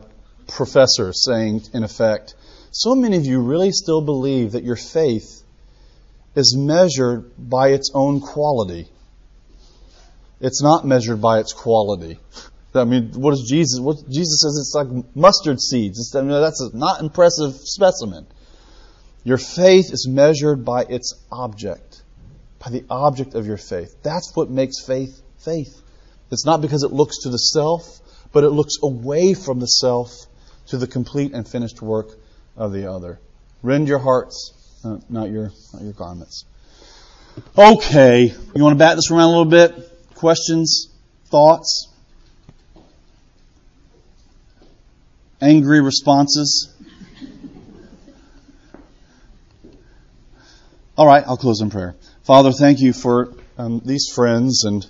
professor 0.47 1.13
saying, 1.13 1.63
in 1.73 1.84
effect, 1.84 2.36
so 2.71 2.95
many 2.95 3.17
of 3.17 3.25
you 3.25 3.41
really 3.41 3.71
still 3.71 4.01
believe 4.01 4.51
that 4.51 4.63
your 4.63 4.75
faith 4.75 5.43
is 6.36 6.55
measured 6.55 7.32
by 7.38 7.69
its 7.69 7.91
own 7.93 8.21
quality. 8.21 8.88
It's 10.39 10.61
not 10.61 10.86
measured 10.86 11.19
by 11.19 11.39
its 11.39 11.53
quality. 11.53 12.19
I 12.78 12.84
mean, 12.84 13.11
what 13.13 13.34
is 13.34 13.47
Jesus? 13.49 13.80
What 13.80 13.97
Jesus 14.09 14.41
says 14.41 14.57
it's 14.57 14.73
like 14.75 15.15
mustard 15.15 15.59
seeds. 15.59 15.99
It's, 15.99 16.15
I 16.15 16.21
mean, 16.21 16.30
that's 16.30 16.61
a 16.61 16.75
not 16.75 17.01
impressive 17.01 17.55
specimen. 17.55 18.28
Your 19.23 19.38
faith 19.38 19.91
is 19.91 20.07
measured 20.07 20.63
by 20.63 20.84
its 20.84 21.13
object, 21.32 22.01
by 22.63 22.71
the 22.71 22.86
object 22.89 23.36
of 23.36 23.45
your 23.45 23.57
faith. 23.57 23.95
That's 24.01 24.32
what 24.36 24.49
makes 24.49 24.86
faith 24.86 25.21
faith. 25.43 25.82
It's 26.32 26.45
not 26.45 26.61
because 26.61 26.84
it 26.84 26.91
looks 26.91 27.23
to 27.23 27.30
the 27.30 27.38
self, 27.38 27.99
but 28.32 28.43
it 28.43 28.49
looks 28.49 28.75
away 28.82 29.34
from 29.34 29.59
the 29.59 29.65
self 29.65 30.11
to 30.67 30.78
the 30.78 30.88
complete 30.88 31.34
and 31.34 31.47
finished 31.47 31.82
work 31.82 32.09
of 32.55 32.73
the 32.73 32.91
other. 32.91 33.19
Rend 33.63 33.88
your 33.88 33.99
hearts, 33.99 34.53
uh, 34.84 34.97
not 35.09 35.30
your 35.30 35.51
not 35.73 35.84
your 35.84 35.93
garments. 35.93 36.45
Okay, 37.57 38.34
you 38.55 38.63
want 38.63 38.73
to 38.73 38.80
bat 38.80 38.95
this 38.95 39.11
around 39.11 39.30
a 39.34 39.38
little 39.38 39.45
bit? 39.45 40.15
Questions, 40.15 40.89
thoughts, 41.25 41.88
angry 45.41 45.81
responses. 45.81 46.73
All 50.97 51.05
right, 51.05 51.23
I'll 51.27 51.38
close 51.38 51.61
in 51.61 51.69
prayer. 51.69 51.95
Father, 52.23 52.51
thank 52.51 52.79
you 52.79 52.91
for 52.91 53.33
um, 53.57 53.81
these 53.85 54.09
friends, 54.13 54.63
and 54.63 54.85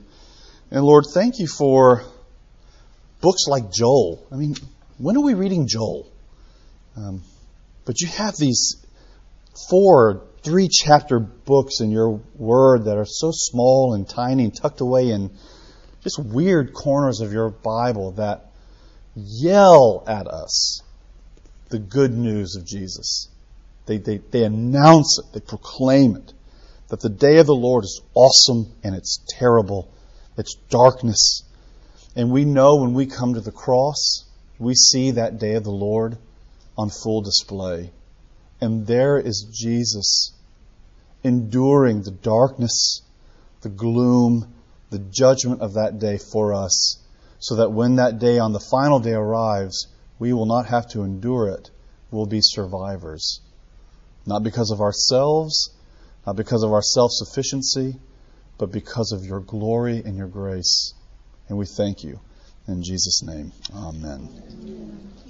and 0.72 0.84
Lord, 0.84 1.06
thank 1.14 1.40
you 1.40 1.48
for 1.48 2.04
books 3.22 3.46
like 3.48 3.72
Joel. 3.72 4.26
I 4.32 4.36
mean, 4.36 4.56
when 4.98 5.18
are 5.18 5.24
we 5.24 5.34
reading 5.34 5.68
Joel? 5.68 6.12
Um, 6.96 7.24
but 7.86 8.00
you 8.02 8.08
have 8.08 8.36
these 8.38 8.86
four, 9.70 10.24
three 10.44 10.70
chapter 10.70 11.20
books 11.20 11.82
in 11.82 11.92
your 11.92 12.22
word 12.36 12.86
that 12.86 12.98
are 12.98 13.06
so 13.06 13.32
small 13.34 13.94
and 13.94 14.08
tiny 14.08 14.46
and 14.46 14.56
tucked 14.56 14.82
away 14.82 15.10
in 15.10 15.32
just 16.04 16.20
weird 16.20 16.74
corners 16.74 17.20
of 17.20 17.34
your 17.34 17.50
Bible 17.50 18.12
that 18.14 18.47
yell 19.18 20.04
at 20.08 20.28
us 20.28 20.82
the 21.70 21.80
good 21.80 22.14
news 22.14 22.56
of 22.56 22.66
Jesus. 22.66 23.28
They, 23.88 23.98
they, 23.98 24.18
they 24.18 24.44
announce 24.44 25.20
it, 25.20 25.34
they 25.34 25.40
proclaim 25.40 26.16
it, 26.16 26.34
that 26.90 27.00
the 27.00 27.10
day 27.10 27.38
of 27.40 27.48
the 27.48 27.56
Lord 27.56 27.84
is 27.84 28.02
awesome 28.14 28.72
and 28.84 28.96
it's 28.96 29.20
terrible, 29.28 29.92
it's 30.38 30.56
darkness. 30.70 31.44
And 32.16 32.32
we 32.32 32.46
know 32.46 32.78
when 32.78 32.94
we 32.94 33.06
come 33.06 33.34
to 33.34 33.42
the 33.42 33.52
cross, 33.52 34.26
we 34.60 34.76
see 34.76 35.12
that 35.12 35.40
day 35.40 35.56
of 35.56 35.64
the 35.64 35.72
Lord 35.72 36.18
on 36.78 36.90
full 36.90 37.22
display. 37.22 37.92
And 38.62 38.88
there 38.88 39.20
is 39.20 39.48
Jesus 39.52 40.32
enduring 41.24 42.04
the 42.04 42.12
darkness, 42.12 43.02
the 43.62 43.70
gloom, 43.70 44.54
the 44.90 45.00
judgment 45.00 45.62
of 45.62 45.74
that 45.74 46.00
day 46.00 46.18
for 46.18 46.54
us, 46.54 46.98
so 47.40 47.56
that 47.56 47.72
when 47.72 47.96
that 47.96 48.20
day 48.20 48.40
on 48.40 48.54
the 48.54 48.60
final 48.60 49.00
day 49.00 49.14
arrives, 49.14 49.88
we 50.20 50.34
will 50.34 50.46
not 50.46 50.66
have 50.68 50.88
to 50.90 51.04
endure 51.04 51.50
it. 51.50 51.70
We'll 52.12 52.26
be 52.26 52.40
survivors. 52.42 53.42
Not 54.26 54.44
because 54.44 54.72
of 54.72 54.82
ourselves, 54.82 55.70
not 56.26 56.36
because 56.36 56.64
of 56.64 56.74
our 56.74 56.82
self 56.82 57.12
sufficiency, 57.14 58.00
but 58.58 58.72
because 58.72 59.12
of 59.12 59.24
your 59.26 59.40
glory 59.40 60.02
and 60.04 60.18
your 60.18 60.28
grace. 60.28 60.94
And 61.48 61.58
we 61.58 61.66
thank 61.66 62.04
you. 62.04 62.20
In 62.68 62.84
Jesus' 62.84 63.24
name, 63.24 63.54
amen. 63.74 65.28